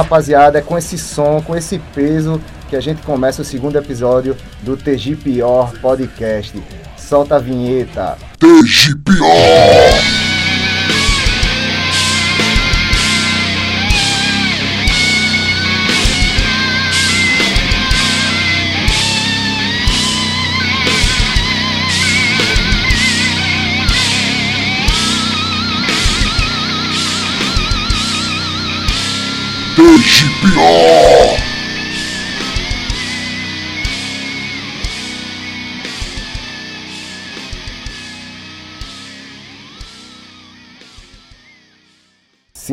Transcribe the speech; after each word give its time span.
Rapaziada, 0.00 0.58
é 0.58 0.62
com 0.62 0.78
esse 0.78 0.96
som, 0.96 1.42
com 1.42 1.54
esse 1.54 1.78
peso 1.94 2.40
que 2.70 2.76
a 2.76 2.80
gente 2.80 3.02
começa 3.02 3.42
o 3.42 3.44
segundo 3.44 3.76
episódio 3.76 4.34
do 4.62 4.74
TG 4.74 5.16
Pior 5.16 5.72
Podcast. 5.78 6.58
Solta 6.96 7.36
a 7.36 7.38
vinheta. 7.38 8.16
TG 8.38 8.94
Pior! 9.04 10.29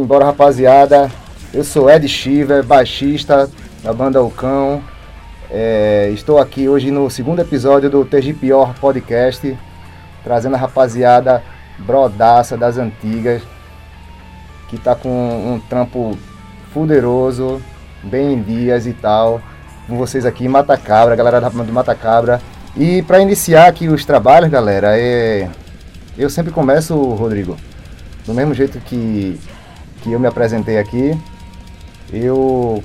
Simbora, 0.08 0.24
rapaziada. 0.24 1.12
Eu 1.54 1.66
sou 1.66 1.90
Ed 1.90 2.08
Shiver, 2.08 2.64
baixista 2.64 3.50
da 3.84 3.92
banda 3.92 4.24
O 4.24 4.32
Cão. 4.32 4.82
É, 5.52 6.10
estou 6.14 6.40
aqui 6.40 6.70
hoje 6.70 6.90
no 6.92 7.10
segundo 7.10 7.42
episódio 7.42 7.90
do 7.90 8.06
TG 8.06 8.36
Pior 8.36 8.74
Podcast, 8.76 9.58
trazendo 10.24 10.56
a 10.56 10.58
rapaziada 10.58 11.44
brodaça 11.80 12.56
das 12.56 12.78
antigas, 12.78 13.42
que 14.70 14.78
tá 14.78 14.96
com 14.96 15.10
um 15.10 15.60
trampo 15.68 16.18
fuderoso, 16.74 17.62
bem 18.02 18.32
em 18.32 18.42
dias 18.42 18.88
e 18.88 18.94
tal. 18.94 19.42
Com 19.88 19.98
vocês 19.98 20.26
aqui 20.26 20.48
Mata 20.48 20.78
Cabra, 20.78 21.18
galera 21.18 21.42
do 21.42 21.74
Mata 21.74 21.94
Cabra. 21.94 22.40
E 22.78 23.02
para 23.02 23.20
iniciar 23.20 23.68
aqui 23.68 23.90
os 23.90 24.06
trabalhos, 24.06 24.50
galera, 24.50 24.98
é... 24.98 25.50
eu 26.18 26.30
sempre 26.30 26.54
começo, 26.54 26.96
Rodrigo, 26.96 27.58
do 28.26 28.34
mesmo 28.34 28.54
jeito 28.54 28.80
que 28.80 29.38
que 30.02 30.12
eu 30.12 30.20
me 30.20 30.28
apresentei 30.28 30.78
aqui. 30.78 31.20
Eu 32.12 32.84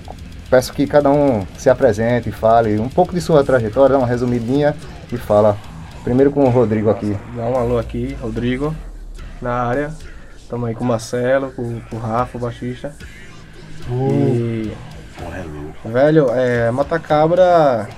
peço 0.50 0.72
que 0.72 0.86
cada 0.86 1.10
um 1.10 1.46
se 1.56 1.70
apresente 1.70 2.28
e 2.28 2.32
fale 2.32 2.78
um 2.78 2.88
pouco 2.88 3.14
de 3.14 3.20
sua 3.20 3.44
trajetória, 3.44 3.94
dá 3.94 3.98
uma 3.98 4.06
resumidinha 4.06 4.74
e 5.12 5.16
fala. 5.16 5.56
Primeiro 6.04 6.32
com 6.32 6.44
o 6.44 6.50
Rodrigo 6.50 6.90
aqui. 6.90 7.16
Dá 7.36 7.44
um 7.44 7.56
alô 7.56 7.78
aqui, 7.78 8.16
Rodrigo, 8.20 8.74
na 9.40 9.52
área. 9.52 9.92
Estamos 10.36 10.68
aí 10.68 10.74
com 10.74 10.84
o 10.84 10.86
Marcelo, 10.86 11.52
com, 11.52 11.80
com 11.80 11.96
o 11.96 11.98
Rafa, 12.00 12.36
o 12.36 12.40
baixista. 12.40 12.94
E. 13.90 14.72
Velho, 15.84 16.28
é, 16.30 16.70
Matacabra 16.70 17.88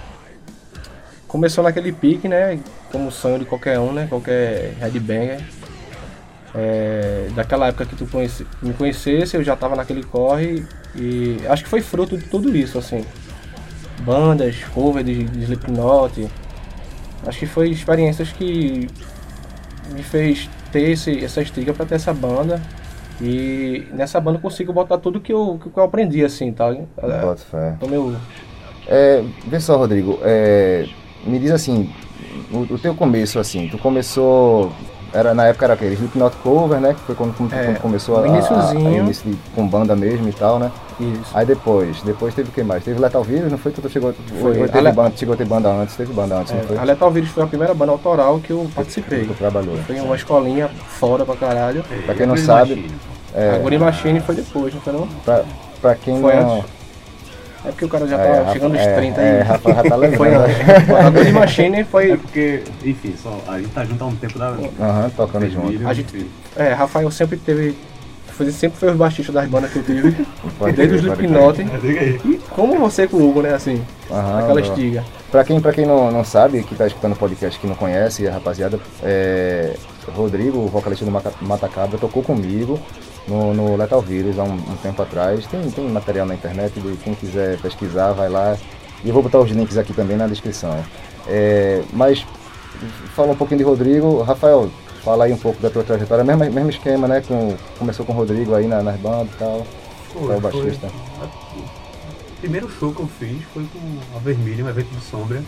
começou 1.26 1.64
naquele 1.64 1.90
pique, 1.90 2.28
né? 2.28 2.60
Como 2.92 3.10
sonho 3.10 3.40
de 3.40 3.44
qualquer 3.44 3.80
um, 3.80 3.92
né? 3.92 4.06
Qualquer 4.08 4.74
headbanger. 4.78 5.40
É, 6.54 7.28
daquela 7.34 7.66
época 7.68 7.84
que 7.84 7.96
tu 7.96 8.06
conhece, 8.06 8.46
me 8.62 8.72
conhecesse, 8.74 9.36
eu 9.36 9.42
já 9.42 9.56
tava 9.56 9.74
naquele 9.74 10.04
corre 10.04 10.64
e 10.94 11.38
acho 11.48 11.64
que 11.64 11.68
foi 11.68 11.80
fruto 11.80 12.16
de 12.16 12.24
tudo 12.26 12.56
isso, 12.56 12.78
assim. 12.78 13.04
Bandas, 14.02 14.62
cover 14.72 15.02
de, 15.02 15.24
de 15.24 15.42
Slipknot. 15.44 16.28
Acho 17.26 17.38
que 17.38 17.46
foi 17.46 17.70
experiências 17.70 18.30
que 18.30 18.86
me 19.92 20.02
fez 20.02 20.48
ter 20.70 20.90
esse, 20.90 21.24
essa 21.24 21.40
estriga 21.42 21.72
para 21.72 21.86
ter 21.86 21.96
essa 21.96 22.12
banda. 22.12 22.60
E 23.20 23.86
nessa 23.92 24.20
banda 24.20 24.38
eu 24.38 24.42
consigo 24.42 24.72
botar 24.72 24.98
tudo 24.98 25.20
que 25.20 25.32
eu, 25.32 25.58
que 25.62 25.76
eu 25.76 25.84
aprendi, 25.84 26.24
assim, 26.24 26.52
tá? 26.52 26.72
Bota 27.00 27.42
fé. 27.50 27.74
Então, 27.76 27.88
meu, 27.88 28.14
É, 28.86 29.24
vê 29.46 29.60
só, 29.60 29.76
Rodrigo, 29.76 30.18
é, 30.22 30.86
me 31.24 31.38
diz 31.38 31.52
assim, 31.52 31.90
o, 32.52 32.74
o 32.74 32.78
teu 32.78 32.94
começo, 32.94 33.38
assim, 33.38 33.68
tu 33.68 33.78
começou, 33.78 34.72
era, 35.14 35.32
na 35.32 35.46
época 35.46 35.64
era 35.66 35.74
aquele 35.74 35.94
Slipknot 35.94 36.36
Cover, 36.42 36.80
né, 36.80 36.92
que 36.94 37.00
foi 37.00 37.14
quando, 37.14 37.34
quando, 37.36 37.52
É, 37.54 37.64
quando 37.64 37.80
começou 37.80 38.18
a, 38.18 38.24
a, 38.24 38.28
iniciozinho. 38.28 38.88
a 38.88 38.92
início 39.04 39.30
de- 39.30 39.36
com 39.54 39.66
banda 39.66 39.94
mesmo 39.94 40.28
e 40.28 40.32
tal, 40.32 40.58
né, 40.58 40.70
isso. 41.00 41.30
aí 41.32 41.46
depois, 41.46 42.02
depois 42.02 42.34
teve 42.34 42.48
o 42.50 42.52
que 42.52 42.62
mais? 42.62 42.82
Teve 42.84 43.00
Lethal 43.00 43.22
Vírus, 43.22 43.50
não 43.50 43.58
foi 43.58 43.72
que 43.72 43.80
tu 43.80 43.88
chegou, 43.88 44.12
Foi. 44.40 44.54
teve 44.54 44.78
Ale- 44.78 44.92
banda, 44.92 45.16
chegou 45.16 45.34
a 45.34 45.36
ter 45.38 45.46
banda 45.46 45.68
antes, 45.70 45.94
teve 45.96 46.12
banda 46.12 46.36
antes, 46.36 46.52
não 46.52 46.60
foi? 46.62 46.76
É, 46.76 46.80
a 46.80 46.84
Lethal 46.84 47.10
Vírus 47.10 47.30
foi 47.30 47.42
a 47.44 47.46
primeira 47.46 47.72
banda 47.74 47.92
autoral 47.92 48.38
que 48.40 48.50
eu 48.50 48.68
participei. 48.74 49.24
Tu 49.26 49.34
trabalhou. 49.34 49.76
Foi 49.86 50.00
uma 50.00 50.16
escolinha 50.16 50.68
foda 50.88 51.24
pra 51.24 51.36
caralho. 51.36 51.84
Pra 52.04 52.14
quem 52.14 52.26
não 52.26 52.36
sabe, 52.36 52.90
A 53.34 53.58
Guri 53.58 53.78
Machine 53.78 54.20
foi 54.20 54.34
depois, 54.34 54.72
não 54.74 54.80
foi 54.80 54.92
não? 54.92 55.06
pra, 55.24 55.42
pra 55.80 55.94
quem 55.94 56.20
Foi 56.20 56.34
não... 56.36 56.58
antes. 56.58 56.70
É 57.64 57.68
porque 57.68 57.84
o 57.84 57.88
cara 57.88 58.06
já 58.06 58.16
É, 58.18 58.26
tá 58.32 58.38
Rafa- 58.40 58.52
chegando 58.52 58.74
aos 58.76 58.86
é, 58.86 58.94
30 58.96 59.20
é, 59.20 59.36
aí. 59.40 59.42
Rafa 59.42 59.74
já 59.74 59.82
tá 59.82 59.96
lembrando. 59.96 60.16
Foi. 60.16 60.96
A 61.00 61.10
Guri 61.10 61.32
Machine 61.32 61.80
É 61.80 61.84
foi. 61.84 62.16
porque, 62.16 62.62
enfim, 62.84 63.14
só, 63.22 63.40
a 63.48 63.58
gente 63.58 63.70
tá 63.70 63.84
junto 63.84 64.04
há 64.04 64.06
um 64.06 64.16
tempo 64.16 64.38
da. 64.38 64.48
Aham, 64.48 65.10
tocando 65.16 65.48
junto. 65.50 65.88
A 65.88 65.94
gente-. 65.94 66.26
É, 66.56 66.72
Rafael 66.72 67.10
sempre 67.10 67.36
teve. 67.38 67.74
foi- 68.26 68.50
Sempre 68.50 68.78
foi 68.78 68.90
o 68.90 68.94
baixista 68.94 69.32
das 69.32 69.48
bandas 69.48 69.70
que 69.72 69.78
eu 69.78 69.82
tive. 69.84 70.26
Pode 70.58 70.76
Desde 70.76 70.94
o 70.94 70.98
Slipknot. 70.98 71.64
Mas 71.64 71.80
diga 71.82 72.00
aí. 72.00 72.20
E 72.24 72.40
como 72.50 72.78
você 72.78 73.06
com 73.06 73.16
o 73.16 73.30
Hugo, 73.30 73.40
né? 73.42 73.54
Assim, 73.54 73.80
Aham, 74.10 74.38
aquela 74.40 74.48
boa. 74.48 74.60
estiga. 74.60 75.04
Pra 75.30 75.42
quem, 75.44 75.60
pra 75.60 75.72
quem 75.72 75.86
não, 75.86 76.10
não 76.12 76.22
sabe, 76.24 76.62
que 76.62 76.74
tá 76.74 76.86
escutando 76.86 77.12
o 77.12 77.16
podcast 77.16 77.58
que 77.58 77.66
não 77.66 77.74
conhece, 77.74 78.28
a 78.28 78.32
rapaziada, 78.32 78.78
é, 79.02 79.74
Rodrigo, 80.14 80.58
o 80.58 80.68
vocalista 80.68 81.04
do 81.04 81.10
Matacabra, 81.40 81.98
tocou 81.98 82.22
comigo 82.22 82.78
no, 83.26 83.54
no 83.54 83.76
Lethal 83.76 84.00
Vírus 84.00 84.38
há 84.38 84.44
um, 84.44 84.54
um 84.54 84.76
tempo 84.82 85.00
atrás. 85.02 85.46
Tem, 85.46 85.70
tem 85.70 85.88
material 85.88 86.26
na 86.26 86.34
internet, 86.34 86.78
de 86.78 86.96
quem 86.98 87.14
quiser 87.14 87.58
pesquisar, 87.60 88.12
vai 88.12 88.28
lá. 88.28 88.56
E 89.04 89.08
eu 89.08 89.14
vou 89.14 89.22
botar 89.22 89.38
os 89.38 89.50
links 89.50 89.76
aqui 89.76 89.92
também 89.92 90.16
na 90.16 90.26
descrição. 90.26 90.76
É, 91.26 91.82
mas, 91.92 92.24
fala 93.14 93.32
um 93.32 93.36
pouquinho 93.36 93.58
de 93.58 93.64
Rodrigo. 93.64 94.22
Rafael, 94.22 94.70
fala 95.02 95.24
aí 95.24 95.32
um 95.32 95.38
pouco 95.38 95.60
da 95.60 95.70
tua 95.70 95.82
trajetória. 95.82 96.24
Mesmo, 96.24 96.44
mesmo 96.50 96.70
esquema, 96.70 97.06
né? 97.08 97.22
Com, 97.26 97.56
começou 97.78 98.04
com 98.04 98.12
o 98.12 98.16
Rodrigo 98.16 98.54
aí 98.54 98.66
na, 98.66 98.82
nas 98.82 98.96
bandas 98.98 99.34
e 99.34 99.38
tal. 99.38 99.66
Foi, 100.12 100.34
É 100.34 100.36
o 100.36 100.40
baixista. 100.40 100.88
foi. 100.88 101.60
O 101.60 102.46
primeiro 102.46 102.70
show 102.70 102.92
que 102.92 103.00
eu 103.00 103.06
fiz 103.06 103.42
foi 103.54 103.64
com 103.72 104.16
a 104.16 104.18
Vermelho, 104.18 104.66
um 104.66 104.68
evento 104.68 104.88
do 104.88 105.00
Sombra. 105.00 105.42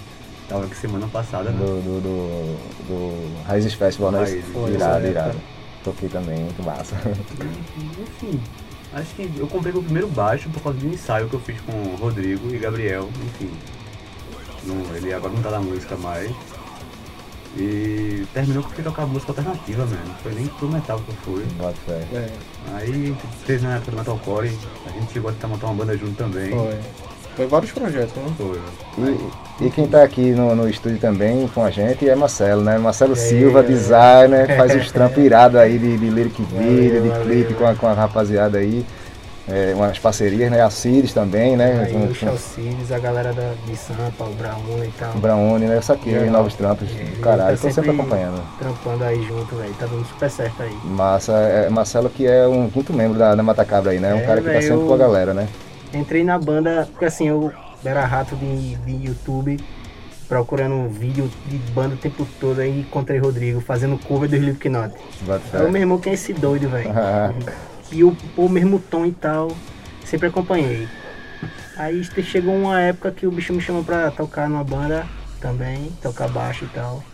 Tava 0.48 0.64
aqui 0.64 0.76
semana 0.76 1.06
passada, 1.08 1.50
né? 1.50 1.58
do, 1.58 1.66
do, 1.82 2.00
do, 2.00 2.56
do 2.86 3.44
Raízes 3.46 3.74
Festival, 3.74 4.12
né? 4.12 4.20
Raízes, 4.20 4.44
foi, 4.52 4.70
irado, 4.72 5.00
foi, 5.00 5.10
irado. 5.10 5.36
Toquei 5.86 6.08
também, 6.08 6.40
muito 6.40 6.60
massa. 6.64 6.96
Enfim, 8.02 8.40
acho 8.92 9.14
que 9.14 9.30
eu 9.38 9.46
comprei 9.46 9.72
meu 9.72 9.80
primeiro 9.84 10.08
baixo 10.08 10.48
por 10.50 10.60
causa 10.60 10.80
de 10.80 10.84
um 10.84 10.90
ensaio 10.90 11.28
que 11.28 11.34
eu 11.34 11.40
fiz 11.40 11.60
com 11.60 11.70
o 11.70 11.94
Rodrigo 11.94 12.52
e 12.52 12.58
Gabriel, 12.58 13.08
enfim. 13.24 13.52
Não, 14.64 14.96
ele 14.96 15.14
agora 15.14 15.32
não 15.32 15.40
tá 15.40 15.52
na 15.52 15.60
música 15.60 15.96
mais. 15.96 16.32
E 17.56 18.26
terminou 18.34 18.64
porque 18.64 18.82
tocava 18.82 19.06
música 19.06 19.30
alternativa 19.30 19.86
mesmo. 19.86 20.14
Foi 20.24 20.34
nem 20.34 20.46
pro 20.48 20.68
metal 20.68 20.98
que 20.98 21.08
eu 21.08 21.14
fui. 21.22 21.44
Bota 21.56 21.76
fé. 21.86 22.04
É, 22.12 22.30
Aí 22.74 23.16
teve 23.46 23.64
na 23.64 23.76
época 23.76 23.92
do 23.92 23.96
Metalcore, 23.98 24.58
a 24.86 24.90
gente 24.90 25.12
chegou 25.12 25.30
a 25.30 25.32
tentar 25.34 25.46
montar 25.46 25.66
uma 25.68 25.74
banda 25.74 25.96
junto 25.96 26.16
também. 26.16 26.50
foi. 26.50 26.80
Foi 27.36 27.46
vários 27.46 27.70
projetos, 27.70 28.14
né? 28.16 28.32
Foi. 28.38 29.16
E, 29.60 29.66
e 29.66 29.70
quem 29.70 29.86
tá 29.86 30.02
aqui 30.02 30.30
no, 30.32 30.54
no 30.54 30.68
estúdio 30.68 30.98
também 30.98 31.46
com 31.48 31.62
a 31.62 31.70
gente 31.70 32.08
é 32.08 32.14
Marcelo, 32.16 32.62
né? 32.62 32.78
Marcelo 32.78 33.12
É. 33.12 33.16
Silva, 33.16 33.62
designer, 33.62 34.46
faz 34.56 34.74
uns 34.74 34.90
trampos 34.90 35.22
irados 35.22 35.58
aí 35.60 35.78
de, 35.78 35.98
de 35.98 36.08
lyric 36.10 36.42
video, 36.42 37.02
de 37.02 37.10
clipe 37.24 37.54
com 37.54 37.66
a, 37.66 37.74
com 37.74 37.86
a 37.86 37.92
rapaziada 37.92 38.58
aí. 38.58 38.84
É, 39.48 39.72
umas 39.76 39.96
parcerias, 39.96 40.50
né? 40.50 40.60
A 40.60 40.68
Cires 40.70 41.12
também, 41.12 41.56
né? 41.56 41.84
Aí 41.86 41.92
Com, 41.92 42.04
o 42.04 42.08
com 42.08 42.14
Chalcides, 42.14 42.90
a 42.90 42.98
galera 42.98 43.32
da, 43.32 43.52
de 43.64 43.76
Sampa, 43.76 44.24
o 44.24 44.34
Brauna 44.34 44.84
e 44.84 44.90
tal. 44.98 45.12
o 45.14 45.18
Braune, 45.18 45.66
né? 45.66 45.76
Eu 45.76 45.82
saquei 45.82 46.14
Legal. 46.14 46.30
novos 46.32 46.54
trampos 46.54 46.88
É, 46.98 47.04
do 47.04 47.20
caralho, 47.20 47.50
ele 47.50 47.56
tá 47.58 47.68
tô 47.68 47.72
sempre 47.72 47.90
sempre- 47.92 48.02
acompanhando. 48.02 48.42
Trampando 48.58 49.04
aí 49.04 49.22
junto, 49.22 49.54
velho. 49.54 49.72
Tá 49.78 49.86
dando 49.86 50.04
super 50.04 50.28
certo 50.30 50.62
aí. 50.64 50.76
Massa, 50.84 51.32
é, 51.32 51.68
Marcelo 51.68 52.10
que 52.10 52.26
é 52.26 52.44
um 52.48 52.68
quinto 52.68 52.92
membro 52.92 53.16
da, 53.18 53.36
da 53.36 53.42
Matacabra 53.44 53.92
aí, 53.92 54.00
né? 54.00 54.14
Um 54.14 54.18
É, 54.18 54.22
cara 54.22 54.40
que 54.40 54.46
tá 54.48 54.60
sempre 54.60 54.74
eu- 54.74 54.86
com 54.88 54.94
a 54.94 54.98
galera, 54.98 55.32
né? 55.32 55.46
Entrei 55.96 56.24
na 56.24 56.38
banda, 56.38 56.88
porque 56.90 57.04
assim, 57.04 57.28
eu 57.28 57.52
era 57.84 58.04
rato 58.04 58.36
de, 58.36 58.76
de 58.76 59.06
YouTube, 59.06 59.58
procurando 60.28 60.74
um 60.74 60.88
vídeo 60.88 61.30
de 61.46 61.56
banda 61.72 61.94
o 61.94 61.98
tempo 61.98 62.26
todo, 62.40 62.60
aí 62.60 62.80
encontrei 62.80 63.18
Rodrigo 63.18 63.60
fazendo 63.60 63.98
cover 63.98 64.28
do 64.28 64.36
Slipknot. 64.36 64.94
Aí 65.52 65.66
o 65.66 65.70
meu 65.70 65.82
irmão, 65.82 65.98
quem 65.98 66.12
é 66.12 66.14
esse 66.14 66.32
doido, 66.32 66.68
velho? 66.68 66.90
E 67.92 68.02
o, 68.02 68.16
o 68.36 68.48
mesmo 68.48 68.80
tom 68.80 69.06
e 69.06 69.12
tal, 69.12 69.52
sempre 70.04 70.26
acompanhei. 70.26 70.88
Aí 71.76 72.02
chegou 72.24 72.52
uma 72.52 72.80
época 72.80 73.12
que 73.12 73.28
o 73.28 73.30
bicho 73.30 73.52
me 73.52 73.60
chamou 73.60 73.84
pra 73.84 74.10
tocar 74.10 74.48
numa 74.48 74.64
banda 74.64 75.06
também, 75.40 75.92
tocar 76.02 76.28
baixo 76.28 76.64
e 76.64 76.68
tal. 76.74 77.04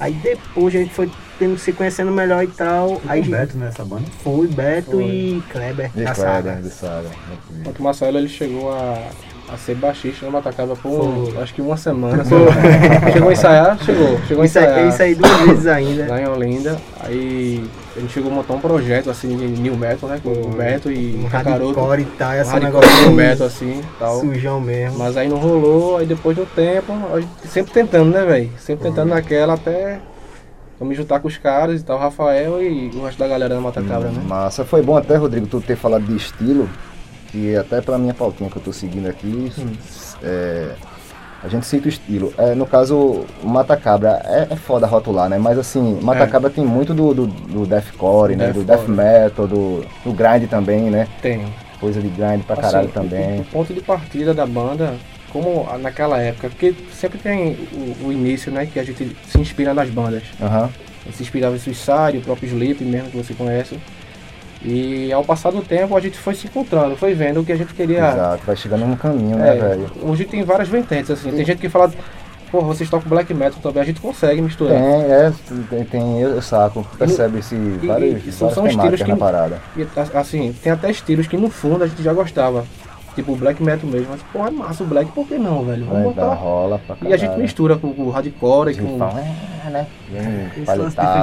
Aí 0.00 0.12
depois 0.14 0.74
a 0.74 0.78
gente 0.78 0.92
foi 0.92 1.08
tendo, 1.40 1.58
se 1.58 1.72
conhecendo 1.72 2.12
melhor 2.12 2.44
e 2.44 2.48
tal. 2.48 3.00
Aí 3.08 3.20
Aí 3.22 3.28
o 3.28 3.30
Beto 3.30 3.56
nessa 3.58 3.84
banda. 3.84 4.04
foi 4.22 4.46
Beto 4.46 4.92
Foi. 4.92 5.04
e 5.04 5.42
Kleber 5.50 5.90
de 5.94 6.04
da 6.04 6.14
saga, 6.14 6.50
saga. 6.50 6.62
de 6.62 6.70
saga. 6.70 7.08
Enquanto 7.58 7.78
o 7.80 7.82
Marcelo 7.82 8.18
ele 8.18 8.28
chegou 8.28 8.70
a, 8.72 8.98
a 9.52 9.56
ser 9.56 9.74
baixista 9.74 10.24
no 10.26 10.32
Matacaba 10.32 10.76
por 10.76 10.90
um- 10.90 11.40
acho 11.42 11.52
que 11.54 11.60
uma 11.62 11.76
semana. 11.76 12.22
chegou 13.12 13.28
a 13.28 13.32
ensaiar? 13.32 13.78
Chegou. 13.84 14.20
Chegou 14.28 14.42
a 14.42 14.46
ensaiar. 14.46 15.00
aí 15.00 15.14
duas 15.14 15.40
vezes 15.40 15.66
ainda. 15.66 16.06
Lá 16.06 16.20
em 16.20 16.28
Olinda. 16.28 16.80
Aí 17.00 17.64
a 17.96 18.00
gente 18.00 18.12
chegou 18.12 18.30
a 18.30 18.34
montar 18.36 18.54
um 18.54 18.60
projeto 18.60 19.10
assim 19.10 19.36
de 19.36 19.46
new 19.60 19.76
metal, 19.76 20.08
né? 20.08 20.20
Com 20.22 20.30
o 20.30 20.48
Beto 20.50 20.90
e 20.92 21.16
Um 21.16 21.26
o 21.26 21.30
Cacaroto. 21.30 22.00
e 22.00 22.04
tal, 22.16 22.30
Um 22.30 22.34
esse 22.34 22.50
hardcore 22.50 22.64
negócio 22.64 23.02
new 23.02 23.12
metal 23.12 23.46
assim 23.46 23.80
tal. 23.98 24.20
sujão 24.20 24.60
mesmo. 24.60 24.98
Mas 24.98 25.16
aí 25.16 25.28
não 25.28 25.38
rolou, 25.38 25.96
aí 25.96 26.06
depois 26.06 26.36
do 26.36 26.46
tempo, 26.46 26.92
a 27.12 27.20
gente 27.20 27.30
sempre 27.48 27.72
tentando, 27.72 28.10
né, 28.10 28.24
velho? 28.24 28.50
Sempre 28.58 28.88
tentando 28.88 29.08
naquela 29.10 29.54
até 29.54 29.98
eu 30.80 30.86
me 30.86 30.94
juntar 30.94 31.20
com 31.20 31.28
os 31.28 31.36
caras 31.36 31.82
e 31.82 31.84
tal, 31.84 31.98
o 31.98 32.00
Rafael 32.00 32.62
e 32.62 32.88
o 32.96 33.04
resto 33.04 33.18
da 33.18 33.28
galera 33.28 33.54
da 33.54 33.60
Mata 33.60 33.82
Cabra, 33.82 34.08
né? 34.08 34.22
Massa. 34.26 34.64
Foi 34.64 34.80
bom 34.82 34.96
até, 34.96 35.14
Rodrigo, 35.16 35.46
tu 35.46 35.60
ter 35.60 35.76
falado 35.76 36.04
de 36.04 36.16
estilo, 36.16 36.68
que 37.28 37.54
até 37.54 37.82
pela 37.82 37.98
minha 37.98 38.14
pautinha 38.14 38.48
que 38.48 38.56
eu 38.56 38.62
tô 38.62 38.72
seguindo 38.72 39.06
aqui, 39.06 39.52
é, 40.22 40.70
a 41.44 41.48
gente 41.48 41.66
cita 41.66 41.84
o 41.84 41.88
estilo. 41.90 42.32
É, 42.38 42.54
no 42.54 42.64
caso, 42.66 43.26
o 43.42 43.46
Mata 43.48 43.76
Cabra 43.76 44.22
é, 44.24 44.48
é 44.50 44.56
foda 44.56 44.86
rotular, 44.86 45.28
né? 45.28 45.38
Mas 45.38 45.58
assim, 45.58 45.98
Mata 46.00 46.24
É. 46.24 46.26
Cabra 46.26 46.48
tem 46.48 46.64
muito 46.64 46.94
do, 46.94 47.12
do, 47.12 47.26
do 47.26 47.66
deathcore, 47.66 48.34
né? 48.34 48.50
Do 48.50 48.64
death 48.64 48.88
metal, 48.88 49.46
do, 49.46 49.84
do 50.02 50.12
grind 50.12 50.48
também, 50.48 50.90
né? 50.90 51.06
Tem. 51.20 51.44
Coisa 51.78 52.00
de 52.00 52.08
grind 52.08 52.42
pra 52.44 52.54
Assim, 52.54 52.62
caralho 52.62 52.88
o- 52.88 52.92
também. 52.92 53.40
O, 53.40 53.44
ponto 53.44 53.72
de 53.74 53.80
partida 53.82 54.32
da 54.32 54.46
banda, 54.46 54.94
como 55.30 55.66
naquela 55.78 56.18
época, 56.20 56.48
porque 56.50 56.74
sempre 56.92 57.18
tem 57.18 57.56
o, 57.72 58.06
o 58.08 58.12
início, 58.12 58.50
né, 58.52 58.66
que 58.66 58.78
a 58.78 58.84
gente 58.84 59.16
se 59.28 59.38
inspira 59.40 59.72
nas 59.72 59.88
bandas. 59.88 60.22
Gente 61.06 61.16
se 61.16 61.22
inspirava 61.22 61.56
em 61.56 61.58
Suicide, 61.58 62.18
o 62.18 62.20
próprio 62.22 62.46
Sleep 62.48 62.84
mesmo, 62.84 63.10
que 63.10 63.16
você 63.16 63.32
conhece. 63.34 63.78
E 64.62 65.10
ao 65.10 65.24
passar 65.24 65.50
do 65.50 65.62
tempo 65.62 65.96
a 65.96 66.00
gente 66.00 66.18
foi 66.18 66.34
se 66.34 66.46
encontrando, 66.46 66.94
foi 66.94 67.14
vendo 67.14 67.40
o 67.40 67.44
que 67.44 67.52
a 67.52 67.56
gente 67.56 67.72
queria. 67.72 67.98
Exato, 68.10 68.42
vai 68.44 68.54
chegando 68.56 68.84
num 68.86 68.96
caminho, 68.96 69.36
né, 69.38 69.56
É, 69.56 69.58
velho? 69.58 69.90
hoje 70.02 70.26
tem 70.26 70.42
várias 70.44 70.68
vertentes, 70.68 71.10
assim. 71.10 71.30
Tem 71.32 71.44
gente 71.46 71.58
que 71.58 71.68
fala, 71.70 71.90
porra, 72.50 72.66
vocês 72.66 72.90
tocam 72.90 73.08
black 73.08 73.32
metal 73.32 73.58
também, 73.62 73.82
a 73.82 73.86
gente 73.86 74.02
consegue 74.02 74.34
Tem, 74.34 74.42
misturar. 74.42 74.76
é, 74.76 75.32
tem, 75.70 75.84
tem 75.84 76.20
eu, 76.20 76.42
saco, 76.42 76.86
percebe-se 76.98 77.54
várias, 77.86 78.26
e 78.26 78.32
são- 78.32 78.48
várias 78.50 78.54
são 78.54 78.66
estilos 78.66 79.02
que- 79.02 79.08
na 79.10 79.16
parada. 79.16 79.58
E 79.74 79.86
assim, 80.14 80.52
tem 80.62 80.70
até 80.72 80.90
estilos 80.90 81.26
que 81.26 81.38
no 81.38 81.48
fundo 81.48 81.82
a 81.82 81.86
gente 81.86 82.02
já 82.02 82.12
gostava. 82.12 82.66
Tipo 83.14 83.32
o 83.32 83.36
black 83.36 83.60
metal 83.62 83.88
mesmo. 83.90 84.06
Mas, 84.10 84.20
pô, 84.32 84.46
é 84.46 84.50
massa 84.50 84.84
o 84.84 84.86
black, 84.86 85.10
por 85.12 85.26
que 85.26 85.36
não, 85.36 85.64
velho? 85.64 85.84
Vamos 85.84 86.14
Vai 86.14 86.24
botar. 86.26 86.34
rola 86.34 86.80
pra 86.86 86.96
E 87.02 87.12
a 87.12 87.16
gente 87.16 87.36
mistura 87.38 87.76
com 87.76 87.88
o 87.88 88.08
hardcore 88.10 88.68
e 88.70 88.74
Eles 88.74 88.80
com. 88.80 88.98
falam, 88.98 89.18
é, 89.18 89.70
né? 89.70 89.86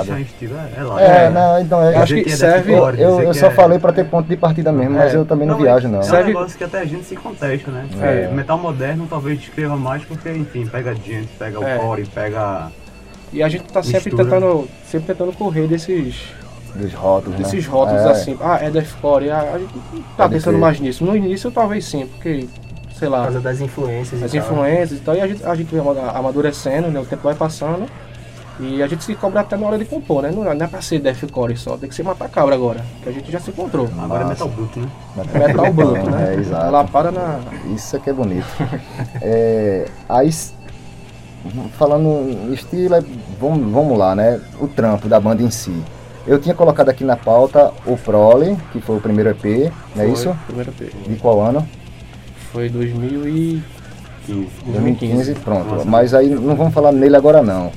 Bem 0.06 0.22
estilo 0.22 0.56
é, 0.58 0.80
é 0.80 0.84
lá. 0.84 1.02
É, 1.02 1.26
É. 1.26 1.30
não, 1.30 1.60
então 1.62 1.82
é, 1.82 1.96
Eu 1.96 2.00
acho 2.00 2.14
que 2.16 2.30
serve. 2.30 2.74
eu, 2.74 2.90
eu 3.22 3.32
que 3.32 3.40
só 3.40 3.48
é- 3.48 3.52
falei 3.52 3.80
pra 3.80 3.92
ter 3.92 4.06
ponto 4.06 4.28
de 4.28 4.36
partida 4.38 4.72
mesmo, 4.72 4.96
mas 4.96 5.14
É. 5.14 5.18
eu 5.18 5.26
também 5.26 5.48
não, 5.48 5.56
Não, 5.56 5.62
viajo 5.64 5.88
não. 5.88 6.00
É 6.00 6.04
Serve- 6.04 6.24
um 6.24 6.28
negócio 6.36 6.58
que 6.58 6.64
até 6.64 6.80
a 6.80 6.86
gente 6.86 7.06
se 7.06 7.16
contesta, 7.16 7.72
né? 7.72 7.86
É. 8.02 8.24
É, 8.24 8.28
Metal 8.34 8.58
moderno 8.58 9.08
talvez 9.10 9.40
descreva 9.40 9.76
mais 9.76 10.04
porque, 10.04 10.30
enfim, 10.30 10.66
pega 10.68 10.94
gente, 10.94 11.30
pega 11.40 11.58
É. 11.68 11.78
o 11.78 11.80
core, 11.80 12.06
pega. 12.06 12.68
E 13.34 13.42
a 13.44 13.50
gente 13.50 13.64
tá 13.66 13.82
sempre 13.84 14.12
Mistura. 14.12 14.24
tentando. 14.24 14.68
Sempre 14.86 15.08
tentando 15.08 15.34
correr 15.34 15.68
desses. 15.68 16.16
Dos 16.76 16.94
rótulos, 16.94 17.38
desses 17.40 17.66
né? 17.66 17.72
rótulos 17.72 18.02
É, 18.02 18.10
assim. 18.12 18.38
Ah, 18.42 18.60
é 18.62 18.70
deathcore. 18.70 19.30
Ah, 19.30 19.52
a 19.56 19.60
gente 19.60 19.74
não 19.76 20.02
tá 20.02 20.24
Pode 20.24 20.34
pensando 20.36 20.54
crer. 20.54 20.62
mais 20.62 20.80
nisso. 20.80 21.04
No 21.06 21.16
início 21.16 21.50
talvez 21.52 21.86
sim, 21.86 22.06
porque, 22.08 22.48
sei 22.98 23.08
Por 23.08 23.10
lá, 23.10 23.24
causa 23.24 23.40
das 23.40 23.60
influências 23.62 24.22
as 24.22 24.34
e 24.34 24.40
tal. 24.40 24.46
influências 24.48 25.00
e 25.00 25.02
tal, 25.04 25.16
e 25.16 25.22
a 25.22 25.28
gente, 25.28 25.44
a 25.46 25.56
gente 25.56 25.70
vem 25.76 25.80
ama- 25.82 26.12
amadurecendo, 26.12 26.88
né? 26.90 27.00
O 27.00 27.06
tempo 27.06 27.24
vai 27.24 27.36
passando. 27.36 27.86
E 28.60 28.82
a 28.82 28.88
gente 28.88 29.04
se 29.04 29.14
cobra 29.14 29.42
até 29.42 29.56
na 29.56 29.68
hora 29.68 29.78
de 29.78 29.86
compor, 29.86 30.24
né? 30.24 30.32
Não, 30.32 30.44
não 30.44 30.52
é 30.52 30.68
pra 30.68 30.82
ser 30.82 30.98
deathcore 31.00 31.56
só, 31.56 31.78
tem 31.78 31.88
que 31.88 31.94
ser 31.94 32.02
matar 32.02 32.28
cabra 32.28 32.56
agora. 32.56 32.84
Que 33.04 33.10
a 33.10 33.12
gente 33.12 33.32
já 33.32 33.40
se 33.40 33.52
encontrou. 33.52 33.88
Agora 34.00 34.24
é 34.24 34.28
metal 34.30 34.48
bruto, 34.50 34.80
né? 34.80 34.88
Metal 35.48 35.74
bruto, 35.74 36.10
né? 36.10 36.34
É, 36.36 36.40
exato. 36.40 36.66
Ela 36.66 36.84
para 36.86 37.12
na. 37.12 37.40
Isso 37.76 37.96
é 37.96 38.00
que 38.00 38.10
é 38.10 38.14
bonito. 38.14 38.48
É, 39.22 39.86
aí, 40.10 40.32
falando 41.78 42.08
em 42.30 42.54
estilo, 42.54 42.96
é- 42.96 43.04
vamos, 43.40 43.72
vamos 43.72 43.98
lá, 43.98 44.16
né? 44.16 44.42
O 44.60 44.68
trampo 44.68 45.08
da 45.08 45.20
banda 45.20 45.44
em 45.44 45.52
si. 45.52 45.74
Eu 46.28 46.38
tinha 46.40 46.54
colocado 46.54 46.90
aqui 46.90 47.06
na 47.06 47.16
pauta 47.16 47.72
o 47.86 47.96
Prole, 47.96 48.58
que 48.74 48.82
foi 48.82 48.98
o 48.98 49.00
primeiro 49.00 49.30
EP, 49.30 49.72
não 49.96 50.04
é 50.04 50.08
Foi, 50.08 50.12
isso? 50.12 50.38
Primeira 50.46 50.72
P. 50.74 50.90
De 51.08 51.16
qual 51.16 51.40
ano? 51.40 51.66
Foi 52.52 52.68
2000 52.68 53.28
e... 53.30 53.64
15. 54.26 54.50
2015, 54.66 55.36
pronto. 55.36 55.76
Nossa. 55.76 55.86
Mas 55.86 56.14
aí 56.14 56.30
não 56.30 56.54
vamos 56.54 56.74
falar 56.74 56.92
nele 56.92 57.16
agora 57.16 57.42
não. 57.42 57.72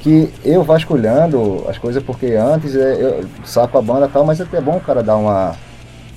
Que 0.00 0.28
eu 0.44 0.64
vasculhando 0.64 1.64
as 1.68 1.78
coisas 1.78 2.02
porque 2.02 2.34
antes 2.34 2.74
é, 2.74 3.00
eu 3.00 3.24
saco 3.44 3.78
a 3.78 3.82
banda 3.82 4.06
e 4.06 4.08
tal, 4.08 4.24
mas 4.24 4.40
é 4.40 4.42
até 4.42 4.60
bom 4.60 4.76
o 4.76 4.80
cara 4.80 5.00
dar 5.00 5.16
uma, 5.16 5.54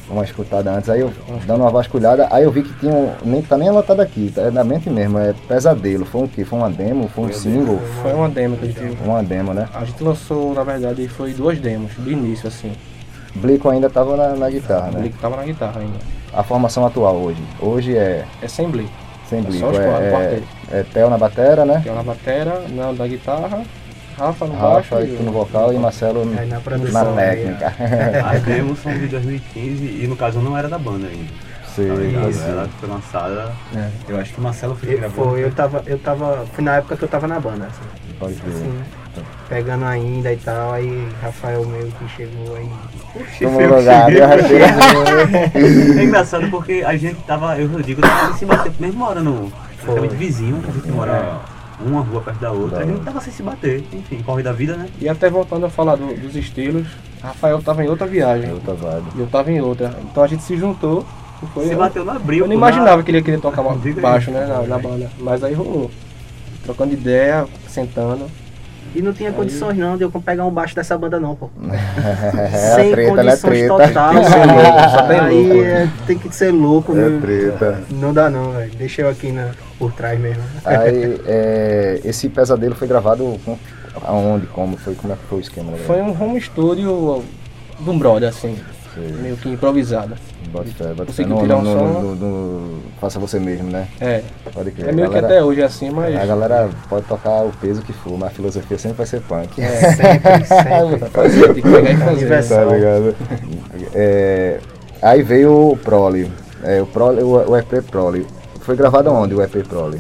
uma 0.10 0.24
escutada 0.24 0.72
antes. 0.72 0.90
Aí 0.90 1.02
eu 1.02 1.12
dando 1.46 1.62
uma 1.62 1.70
vasculhada, 1.70 2.28
aí 2.32 2.44
eu 2.44 2.52
vi 2.52 2.64
que 2.64 2.74
tinha 2.80 2.94
um. 2.94 3.14
Nem, 3.24 3.42
tá 3.42 3.58
nem 3.58 3.70
anotado 3.70 4.02
aqui, 4.02 4.32
tá, 4.34 4.44
é 4.44 4.52
na 4.52 4.64
mente 4.64 4.90
mesmo, 4.90 5.20
é 5.20 5.34
pesadelo. 5.48 6.06
Foi 6.06 6.22
um 6.22 6.28
quê? 6.28 6.44
Foi 6.44 6.60
uma 6.60 6.70
demo? 6.70 7.08
Foi 7.10 7.26
um 7.26 7.34
single? 7.34 7.80
Foi 8.02 8.14
uma 8.14 8.30
demo 8.30 8.58
que 8.58 8.66
a 8.66 8.68
gente... 8.68 8.98
Uma 9.04 9.24
demo, 9.24 9.54
né? 9.54 9.68
A 9.74 9.84
gente 9.86 10.04
lançou, 10.04 10.54
na 10.54 10.64
verdade, 10.64 11.08
foi 11.08 11.34
duas 11.34 11.60
demos, 11.60 11.94
do 11.96 12.12
início, 12.12 12.48
assim. 12.48 12.72
Blico 13.36 13.70
ainda 13.70 13.90
tava 13.90 14.16
na, 14.18 14.36
na 14.36 14.50
guitarra, 14.50 14.92
né? 14.92 15.10
que 15.10 15.18
tava 15.18 15.36
na 15.36 15.44
guitarra 15.44 15.82
ainda. 15.82 15.98
A 16.34 16.44
formação 16.44 16.86
atual 16.86 17.16
hoje. 17.16 17.42
Hoje 17.62 17.96
é 17.96 18.26
É 18.42 18.48
sem 18.48 18.70
Blake. 18.70 18.90
sem 19.30 19.40
É 19.40 19.42
Blico. 19.42 19.66
É, 19.68 19.78
é, 19.78 20.12
quarteto. 20.12 20.48
é 20.72 20.84
Theo 20.84 21.10
na 21.10 21.18
batera, 21.18 21.66
né? 21.66 21.82
Que 21.84 21.90
é 21.90 21.94
na 21.94 22.04
batera, 22.04 22.64
na 22.70 22.92
da 22.94 23.08
guitarra, 23.08 23.64
Rafa 24.18 24.46
no 24.46 24.54
baixo 24.56 24.96
Rafa 24.96 25.06
e 25.06 25.24
no 25.24 25.32
vocal 25.32 25.74
e 25.74 25.78
Marcelo 25.78 26.22
Aí 26.22 26.48
na 26.48 26.56
na 26.56 26.62
produção. 26.62 27.16
técnica. 27.16 27.74
As 28.26 28.42
demos 28.44 28.80
são 28.80 28.92
de 28.98 29.08
2015 29.08 29.84
e 30.04 30.08
no 30.08 30.16
caso 30.16 30.40
eu 30.40 30.44
não 30.44 30.58
era 30.58 30.68
da 30.68 30.78
banda 30.80 31.08
ainda. 31.08 31.48
Tá 31.78 31.84
sei. 31.84 32.16
Ela 32.50 32.68
foi 32.80 32.90
lançada. 32.90 33.52
É. 33.76 33.90
Eu 34.10 34.20
acho 34.20 34.34
que 34.34 34.40
o 34.40 34.44
Marcelo 34.44 34.76
foi 34.76 34.94
Eu, 34.96 35.12
foi, 35.12 35.44
eu 35.44 35.52
tava, 35.52 35.84
eu 35.86 36.00
tava, 36.00 36.46
foi 36.54 36.64
na 36.64 36.78
época 36.78 36.98
que 36.98 37.04
eu 37.04 37.08
tava 37.08 37.28
na 37.28 37.40
banda, 37.40 37.66
assim, 37.66 38.14
Pode 38.20 38.34
crer. 38.36 38.54
assim, 38.56 38.68
né? 38.68 38.84
Pegando 39.50 39.86
ainda 39.86 40.34
e 40.34 40.38
tal, 40.38 40.74
aí 40.74 41.08
Rafael 41.22 41.66
meio 41.66 41.92
que 41.92 42.08
chegou 42.10 42.56
aí. 42.56 42.70
Tomou 43.40 43.78
lugar, 43.78 44.10
É 46.00 46.04
engraçado 46.04 46.50
porque 46.50 46.84
a 46.86 46.96
gente 46.98 47.20
tava, 47.24 47.58
eu 47.58 47.68
o 47.68 47.72
Rodrigo, 47.72 48.02
tava 48.02 48.34
se 48.38 48.46
bater, 48.46 48.72
mesmo 48.80 49.00
morando 49.00 49.52
praticamente 49.82 50.16
vizinho, 50.16 50.64
a 50.68 50.72
gente 50.72 50.88
mora 50.90 51.40
uma 51.86 52.02
rua 52.02 52.22
perto 52.22 52.40
da 52.40 52.52
outra, 52.52 52.80
a 52.80 52.86
gente 52.86 53.02
tava 53.02 53.22
sem 53.22 53.32
se 53.34 53.44
bater, 53.44 53.84
enfim, 53.94 54.22
corre 54.24 54.42
da 54.44 54.52
vida, 54.52 54.76
né? 54.76 54.88
E 55.00 55.08
até 55.08 55.30
voltando 55.30 55.66
a 55.66 55.70
falar 55.70 55.96
do- 55.96 56.16
dos 56.20 56.36
estilos, 56.36 56.88
Rafael 57.22 57.62
tava 57.62 57.84
em 57.84 57.88
outra 57.88 58.06
viagem. 58.08 58.52
Outra 58.52 58.74
vibe. 58.74 59.06
E 59.16 59.20
eu 59.20 59.28
tava 59.28 59.52
em 59.52 59.62
outra. 59.62 59.94
Então 60.10 60.24
a 60.24 60.28
gente 60.28 60.44
se 60.44 60.56
juntou. 60.58 61.06
e 61.42 61.46
Foi 61.48 61.68
Se 61.68 61.76
bateu 61.76 62.04
no 62.06 62.12
abril. 62.12 62.46
Eu 62.46 62.48
não 62.48 62.56
imaginava 62.56 62.98
na- 62.98 63.04
que 63.04 63.12
ele 63.12 63.18
ia 63.20 63.24
querer 63.24 63.40
tocar 63.40 63.62
baixo, 64.02 64.32
né, 64.32 64.46
na, 64.46 64.62
na 64.64 64.78
banda. 64.80 65.10
Mas 65.20 65.44
aí 65.44 65.54
rolou. 65.54 65.90
Trocando 66.64 66.94
ideia, 66.94 67.46
sentando. 67.68 68.26
E 68.98 69.02
não 69.04 69.14
tinha 69.14 69.32
condições 69.32 69.78
não 69.78 69.96
de 69.96 70.02
eu 70.04 70.10
pegar 70.10 70.44
um 70.44 70.50
baixo 70.50 70.74
dessa 70.76 70.98
banda 70.98 71.20
não, 71.20 71.36
pô. 71.36 71.52
É 72.36 72.48
Sem 72.76 72.90
a 72.90 72.96
treta, 72.96 73.24
né? 73.24 73.38
condições 73.38 73.40
Treta. 73.42 73.88
total. 73.88 74.14
Tem 74.14 74.24
que 74.24 74.30
ser 74.32 74.46
louco, 74.48 74.90
só 74.90 75.02
tem 75.04 75.20
aí 75.20 75.48
louco. 75.48 75.64
é, 75.64 75.90
tem 76.08 76.18
que 76.18 76.36
ser 76.36 76.52
louco, 76.52 76.98
É 76.98 77.20
treta. 77.22 77.82
Não 77.92 78.12
dá 78.12 78.28
não, 78.30 78.54
velho. 78.54 78.72
Deixa 78.76 79.04
eu 79.04 79.10
aqui 79.10 79.32
na, 79.32 79.52
por 79.78 79.92
trás 79.94 80.20
mesmo. 80.20 80.42
Aí, 80.66 81.22
é, 81.28 82.02
esse 82.04 82.28
pesadelo 82.28 82.74
foi 82.74 82.88
gravado 82.88 83.40
com, 83.46 83.56
aonde, 84.04 84.48
como 84.48 84.76
foi, 84.78 84.96
como 84.96 85.14
é 85.14 85.16
que 85.16 85.24
foi 85.30 85.38
o 85.38 85.42
esquema? 85.42 85.72
né? 85.74 85.78
Foi 85.86 86.02
um 86.02 86.20
home 86.20 86.42
studio 86.42 87.24
de 87.80 87.90
um 87.92 88.00
brother, 88.00 88.30
assim, 88.30 88.58
Sei. 88.96 89.12
meio 89.22 89.38
que 89.38 89.48
improvisado. 89.48 90.16
Bota 90.52 90.70
fé, 90.70 90.94
bota 90.94 91.12
fé. 91.12 91.26
No, 91.26 91.42
tirar 91.42 91.58
um 91.58 91.62
no, 91.62 91.74
som? 91.74 91.86
no- 92.02 92.16
no- 92.16 92.80
faça 93.00 93.20
você 93.20 93.40
mesmo, 93.40 93.70
né? 93.70 93.88
É. 94.00 94.22
Pode 94.54 94.72
crer. 94.72 94.90
É 94.90 94.92
meio 94.92 95.08
a 95.08 95.10
que 95.10 95.16
galera, 95.16 95.36
até 95.36 95.44
hoje 95.44 95.62
é 95.62 95.66
assim, 95.66 95.90
mas. 95.90 96.16
A 96.16 96.26
galera 96.26 96.70
pode 96.90 97.06
tocar 97.06 97.44
o 97.44 97.52
peso 97.62 97.82
que 97.82 97.94
for, 97.94 98.18
mas 98.18 98.30
a 98.30 98.32
filosofia 98.32 98.78
sempre 98.78 98.98
vai 98.98 99.06
ser 99.06 99.22
punk. 99.22 99.62
É, 99.62 99.68
Sempre, 99.94 100.46
sempre. 100.46 101.10
fazer, 101.12 101.54
tem 101.54 101.64
que 101.64 101.70
pegar 101.72 101.92
e 101.92 101.98
fazer. 102.26 102.56
Tá 102.56 102.66
ligado? 102.66 103.16
É, 103.94 104.60
aí 105.02 105.22
veio 105.22 105.72
o 105.72 105.78
Prole. 105.78 106.32
É, 106.64 106.82
o, 106.82 106.86
Prole 106.86 107.22
o, 107.22 107.50
o 107.52 107.58
EP 107.58 107.84
Prole. 107.90 108.26
Foi 108.62 108.76
gravado 108.76 109.12
onde 109.12 109.34
o 109.36 109.42
EP 109.42 109.66
Prole? 109.68 110.00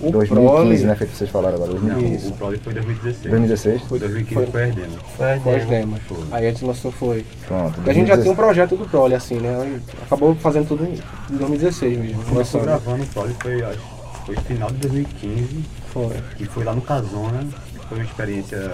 O 0.00 0.10
2015, 0.10 0.28
Prole 0.28 0.78
né? 0.84 0.94
Feito 0.94 1.16
vocês 1.16 1.30
falaram 1.30 1.54
agora. 1.56 1.72
Não, 1.72 1.80
2015. 1.80 2.28
o 2.28 2.32
Prole 2.32 2.58
foi 2.58 2.72
em 2.72 2.74
2016. 2.76 3.30
2016? 3.30 3.82
Foi 3.82 3.98
2015 3.98 4.50
foi 4.50 4.62
as 4.64 4.74
demos. 4.74 4.94
Foi 5.16 5.40
Foi 5.40 5.54
as 5.56 5.64
demo. 5.66 5.96
demos. 6.08 6.32
Aí 6.32 6.46
a 6.46 6.50
gente 6.50 6.64
lançou 6.64 6.92
foi. 6.92 7.24
Pronto. 7.48 7.74
Porque 7.74 7.90
a 7.90 7.94
gente 7.94 8.08
já 8.08 8.14
tinha 8.14 8.24
2016. 8.24 8.32
um 8.32 8.34
projeto 8.36 8.76
do 8.76 8.84
Prole, 8.90 9.14
assim, 9.14 9.36
né? 9.38 9.80
Acabou 10.04 10.34
fazendo 10.36 10.68
tudo 10.68 10.84
em 10.84 10.98
2016 11.36 11.98
mesmo. 11.98 12.22
Começou 12.24 12.60
gravando 12.62 13.02
o 13.02 13.06
Prole 13.06 13.34
foi, 13.40 13.62
acho, 13.62 13.80
foi 14.26 14.36
final 14.36 14.70
de 14.70 14.76
2015 14.78 15.64
Foi. 15.92 16.16
e 16.40 16.44
foi 16.44 16.64
lá 16.64 16.74
no 16.74 16.82
Casona. 16.82 17.46
Foi 17.88 17.98
uma 17.98 18.04
experiência 18.04 18.70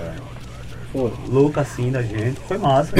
Foi. 0.92 1.12
louca 1.28 1.60
assim 1.60 1.92
da 1.92 2.02
gente. 2.02 2.40
Foi 2.48 2.58
massa. 2.58 2.92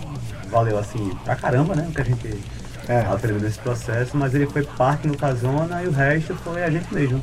Valeu 0.50 0.78
assim 0.78 1.10
pra 1.24 1.36
caramba, 1.36 1.74
né? 1.76 1.86
O 1.88 1.92
que 1.94 2.00
a 2.00 2.04
gente 2.04 2.36
É, 2.88 2.98
aprendeu 3.02 3.40
nesse 3.40 3.58
processo, 3.60 4.16
mas 4.16 4.34
ele 4.34 4.46
foi 4.46 4.64
parte 4.64 5.06
no 5.06 5.16
Casona 5.16 5.80
e 5.82 5.86
o 5.86 5.92
resto 5.92 6.34
foi 6.34 6.62
a 6.64 6.70
gente 6.70 6.92
mesmo. 6.92 7.20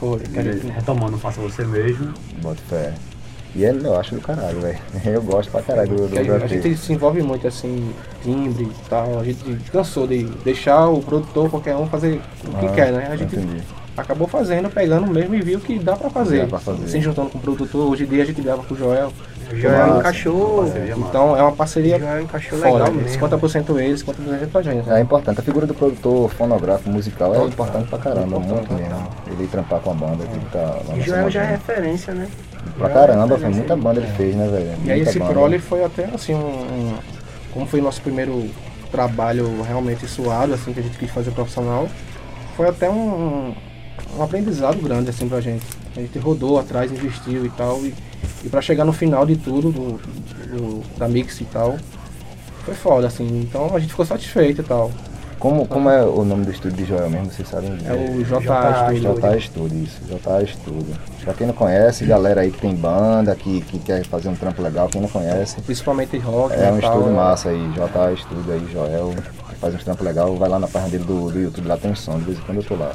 Foi. 0.00 0.20
A 0.36 0.42
gente- 0.42 0.66
Retomando 0.66 1.18
Faça 1.18 1.40
Você 1.40 1.64
Mesmo. 1.64 2.12
Bota 2.42 2.60
fé. 2.68 2.92
E 3.54 3.64
é, 3.64 3.70
eu 3.72 3.98
acho 3.98 4.14
do 4.14 4.20
caralho, 4.20 4.60
velho. 4.60 4.78
Eu 5.04 5.20
gosto 5.22 5.50
pra 5.50 5.60
caralho 5.60 5.88
do, 5.96 6.06
do 6.08 6.16
a, 6.16 6.20
a 6.20 6.22
grafite. 6.24 6.62
gente 6.62 6.76
se 6.78 6.92
envolve 6.92 7.20
muito 7.22 7.46
assim, 7.48 7.92
timbre 8.22 8.62
e 8.64 8.88
tal. 8.88 9.18
A 9.18 9.24
gente 9.24 9.42
cansou 9.72 10.06
de 10.06 10.22
deixar 10.44 10.88
o 10.88 11.02
produtor, 11.02 11.50
qualquer 11.50 11.74
um, 11.76 11.86
fazer 11.86 12.20
o 12.44 12.58
que 12.58 12.66
Ah, 12.66 12.72
quer, 12.72 12.92
né? 12.92 13.08
A 13.10 13.16
gente 13.16 13.34
Entendi. 13.34 13.60
acabou 13.96 14.28
fazendo, 14.28 14.70
pegando 14.70 15.06
mesmo 15.08 15.34
e 15.34 15.42
viu 15.42 15.58
que 15.58 15.78
dá 15.80 15.96
pra 15.96 16.08
fazer. 16.08 16.42
Dá 16.42 16.46
pra 16.46 16.58
fazer. 16.60 16.88
Se 16.88 17.00
juntando 17.00 17.28
com 17.30 17.38
o 17.38 17.40
produtor, 17.40 17.90
hoje 17.90 18.04
em 18.04 18.06
dia 18.06 18.22
a 18.22 18.26
gente 18.26 18.40
grava 18.40 18.62
com 18.62 18.72
o 18.72 18.76
Joel. 18.78 19.12
Joel 19.52 19.86
Massa. 19.86 19.98
encaixou. 19.98 20.66
Então 20.98 21.36
é 21.36 21.42
uma 21.42 21.52
parceria 21.52 21.98
Joel 21.98 22.22
encaixou 22.22 22.58
foda. 22.58 22.72
legal 22.72 22.92
mesmo. 22.92 23.28
50% 23.28 23.78
eles, 23.80 24.02
50% 24.04 24.48
pra 24.50 24.62
gente. 24.62 24.88
É 24.88 24.92
né? 24.94 25.00
importante, 25.00 25.40
a 25.40 25.42
figura 25.42 25.66
do 25.66 25.74
produtor 25.74 26.30
fonográfico 26.30 26.90
musical 26.90 27.30
é 27.32 27.34
Total. 27.34 27.48
importante 27.48 27.88
pra 27.88 27.98
caramba, 27.98 28.40
Total, 28.40 28.40
muito 28.56 28.72
mesmo. 28.74 29.08
Ele 29.26 29.46
trampar 29.48 29.80
com 29.80 29.90
a 29.90 29.94
banda, 29.94 30.24
que 30.26 30.38
tá 30.52 30.78
E 30.96 31.00
Joel 31.00 31.30
já 31.30 31.42
é 31.42 31.46
referência, 31.52 32.14
né? 32.14 32.28
Pra 32.78 32.88
Joel 32.88 32.90
é 32.90 33.06
caramba, 33.06 33.38
foi 33.38 33.48
muita 33.50 33.76
banda 33.76 34.00
ele 34.00 34.10
fez, 34.12 34.34
né, 34.36 34.46
velho? 34.48 34.70
E 34.84 34.90
aí 34.92 35.00
esse 35.00 35.18
banda. 35.18 35.32
prole 35.32 35.58
foi 35.58 35.84
até 35.84 36.04
assim 36.06 36.34
um, 36.34 36.38
um- 36.38 36.94
Como 37.52 37.66
foi 37.66 37.80
nosso 37.80 38.00
primeiro 38.00 38.48
trabalho 38.92 39.62
realmente 39.62 40.06
suado, 40.06 40.52
assim, 40.54 40.72
que 40.72 40.80
a 40.80 40.82
gente 40.82 40.98
quis 40.98 41.10
fazer 41.10 41.30
profissional, 41.32 41.88
foi 42.56 42.68
até 42.68 42.88
um, 42.90 43.54
um 44.16 44.22
aprendizado 44.22 44.76
grande 44.82 45.10
assim 45.10 45.28
pra 45.28 45.40
gente. 45.40 45.64
A 45.96 46.00
gente 46.00 46.18
rodou 46.18 46.58
atrás, 46.58 46.90
investiu 46.92 47.44
e 47.44 47.48
tal. 47.50 47.78
E, 47.80 47.94
e 48.44 48.48
pra 48.48 48.60
chegar 48.60 48.84
no 48.84 48.92
final 48.92 49.24
de 49.26 49.36
tudo, 49.36 49.70
do, 49.70 49.92
do- 49.98 50.82
da 50.98 51.08
mix 51.08 51.40
e 51.40 51.44
tal, 51.44 51.76
foi 52.64 52.74
foda, 52.74 53.06
assim. 53.06 53.26
Então 53.48 53.74
a 53.74 53.78
gente 53.78 53.90
ficou 53.90 54.04
satisfeito 54.06 54.60
e 54.60 54.64
tal. 54.64 54.90
Como, 55.38 55.66
como 55.66 55.88
é 55.88 56.04
o 56.04 56.22
nome 56.22 56.44
do 56.44 56.50
estúdio 56.50 56.76
de 56.76 56.84
Joel 56.84 57.08
mesmo, 57.08 57.30
vocês 57.32 57.48
sabem? 57.48 57.70
É 57.86 57.92
o 57.94 58.22
JA 58.22 58.40
JA 58.40 58.92
Studio. 58.94 59.14
JA 59.20 59.40
Studio, 59.40 59.82
isso, 59.84 60.00
JA 60.04 60.46
Studio. 60.46 60.94
Pra 61.24 61.32
quem 61.32 61.46
não 61.46 61.54
conhece, 61.54 62.04
galera 62.04 62.42
aí 62.42 62.50
que 62.50 62.60
tem 62.60 62.74
banda, 62.74 63.34
que, 63.34 63.62
que 63.62 63.78
quer 63.78 64.04
fazer 64.04 64.28
um 64.28 64.34
trampo 64.34 64.60
legal, 64.60 64.86
quem 64.88 65.00
não 65.00 65.08
conhece, 65.08 65.58
Principalmente 65.62 66.18
rock. 66.18 66.54
é 66.54 66.70
um 66.70 66.78
tal, 66.78 66.92
estúdio 66.98 67.16
massa 67.16 67.48
aí, 67.48 67.68
JA 67.72 68.16
Studio 68.18 68.52
aí, 68.52 68.68
Joel, 68.70 69.14
que 69.48 69.54
faz 69.56 69.74
uns 69.74 69.82
trampos 69.82 70.04
legal, 70.04 70.36
vai 70.36 70.48
lá 70.50 70.58
na 70.58 70.68
página 70.68 70.90
dele 70.90 71.04
do, 71.04 71.30
do 71.30 71.40
YouTube, 71.40 71.66
lá 71.68 71.78
tem 71.78 71.94
som, 71.94 72.18
de 72.18 72.24
vez 72.26 72.38
em 72.38 72.42
quando 72.42 72.58
eu 72.58 72.64
tô 72.64 72.74
lá. 72.74 72.92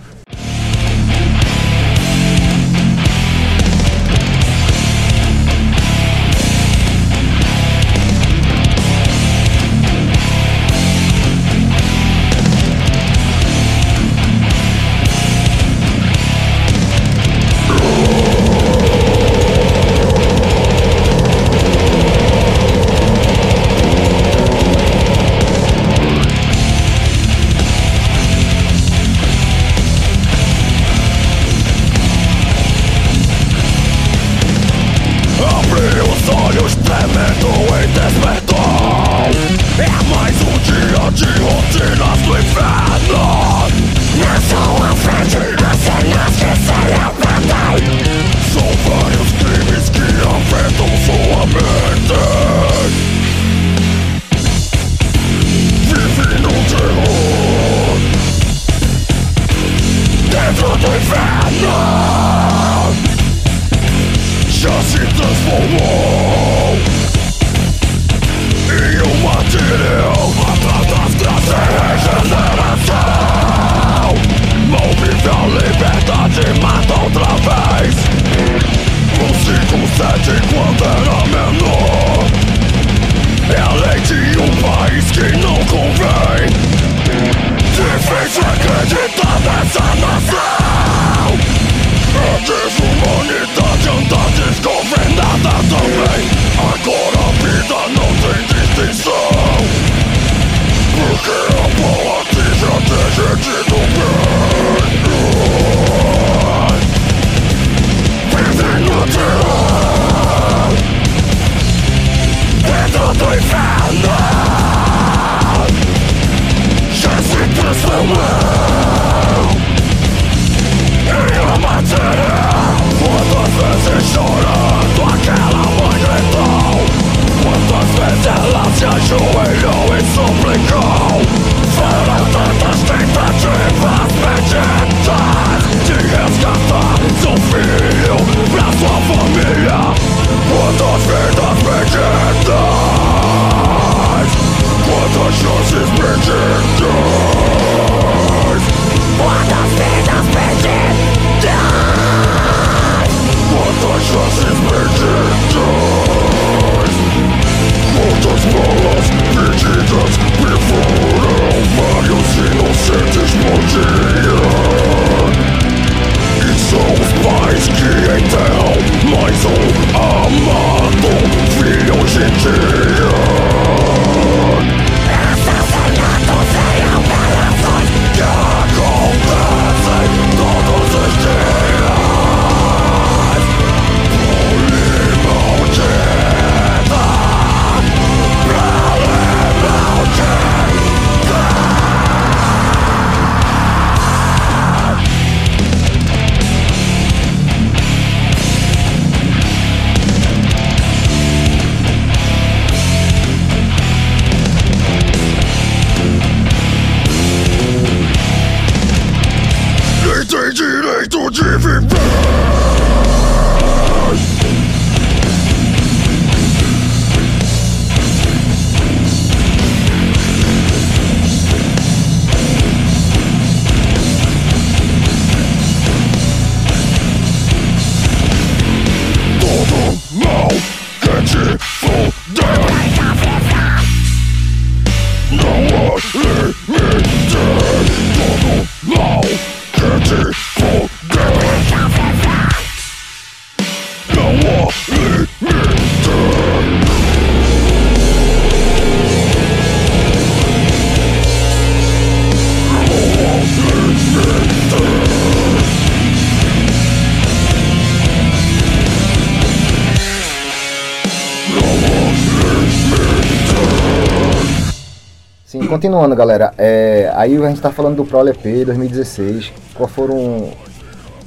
Continuando, 265.86 266.15
galera. 266.15 266.51
É, 266.58 267.12
aí 267.15 267.38
a 267.38 267.48
gente 267.50 267.62
tá 267.62 267.72
falando 267.72 267.98
do 267.98 268.06
Pro 268.06 268.20
LP 268.20 268.65
2016. 268.65 269.54
Qual 269.75 269.88
foram 269.88 270.51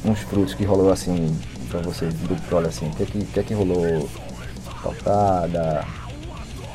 uns 0.05 0.19
frutos 0.21 0.53
que 0.55 0.65
rolou 0.65 0.91
assim 0.91 1.37
pra 1.71 1.81
vocês 1.81 2.12
do 2.12 2.35
Pro 2.49 2.59
assim? 2.59 2.88
O 2.88 2.91
que 2.91 3.03
é 3.05 3.07
que, 3.07 3.25
que, 3.25 3.41
é 3.41 3.43
que 3.45 3.55
rolou? 3.55 4.09
Tocada, 4.83 5.85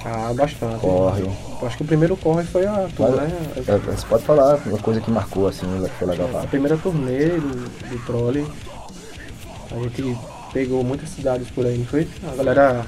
Ah, 0.05 0.31
bastante. 0.33 0.79
corre. 0.79 1.23
Acho 1.61 1.77
que 1.77 1.83
o 1.83 1.85
primeiro 1.85 2.15
corre 2.15 2.43
foi 2.45 2.65
a 2.65 2.87
Mas- 2.97 3.15
né? 3.15 3.31
É, 3.67 3.77
Você 3.77 4.05
pode 4.07 4.23
falar 4.23 4.57
uma 4.65 4.77
coisa 4.77 5.01
que 5.01 5.11
marcou 5.11 5.47
assim, 5.49 5.65
que 5.83 5.89
foi 5.91 6.07
legal 6.07 6.29
A 6.41 6.47
primeira 6.47 6.77
turnê 6.77 7.25
do, 7.31 7.69
do 7.89 8.05
Trolley, 8.05 8.45
a 9.71 9.75
gente 9.83 10.17
pegou 10.53 10.83
muitas 10.85 11.09
cidades 11.09 11.49
por 11.49 11.65
aí, 11.65 11.77
não 11.77 11.85
foi? 11.85 12.07
A 12.31 12.35
galera. 12.35 12.85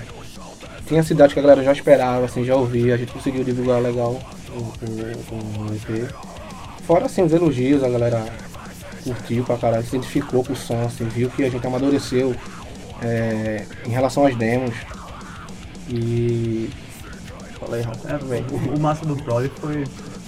Tinha 0.88 1.02
cidades 1.04 1.34
que 1.34 1.40
a 1.40 1.42
galera 1.44 1.64
já 1.64 1.72
esperava, 1.74 2.26
assim, 2.26 2.46
já 2.46 2.56
ouvia, 2.56 2.94
a 2.94 2.98
gente 2.98 3.12
conseguiu 3.12 3.44
divulgar 3.44 3.82
legal 3.82 4.20
o, 4.58 5.74
EP. 5.74 6.12
Fora 6.86 7.06
assim, 7.06 7.24
os 7.24 7.34
elogios, 7.34 7.84
a 7.84 7.90
galera 7.90 8.26
curtiu 9.04 9.44
pra 9.44 9.58
caralho, 9.58 9.84
se 9.84 9.96
identificou 9.96 10.44
com 10.44 10.54
o 10.54 10.56
som, 10.56 10.84
assim, 10.86 11.06
viu 11.06 11.30
que 11.30 11.44
a 11.44 11.50
gente 11.50 11.66
amadureceu 11.66 12.36
é, 13.02 13.66
em 13.86 13.90
relação 13.90 14.26
às 14.26 14.36
demos. 14.36 14.76
E. 15.90 16.70
Falei, 17.60 17.82
É, 17.82 18.76
o, 18.76 18.80
massa 18.80 19.06
do 19.06 19.16
Prole 19.16 19.52
foi 19.60 19.86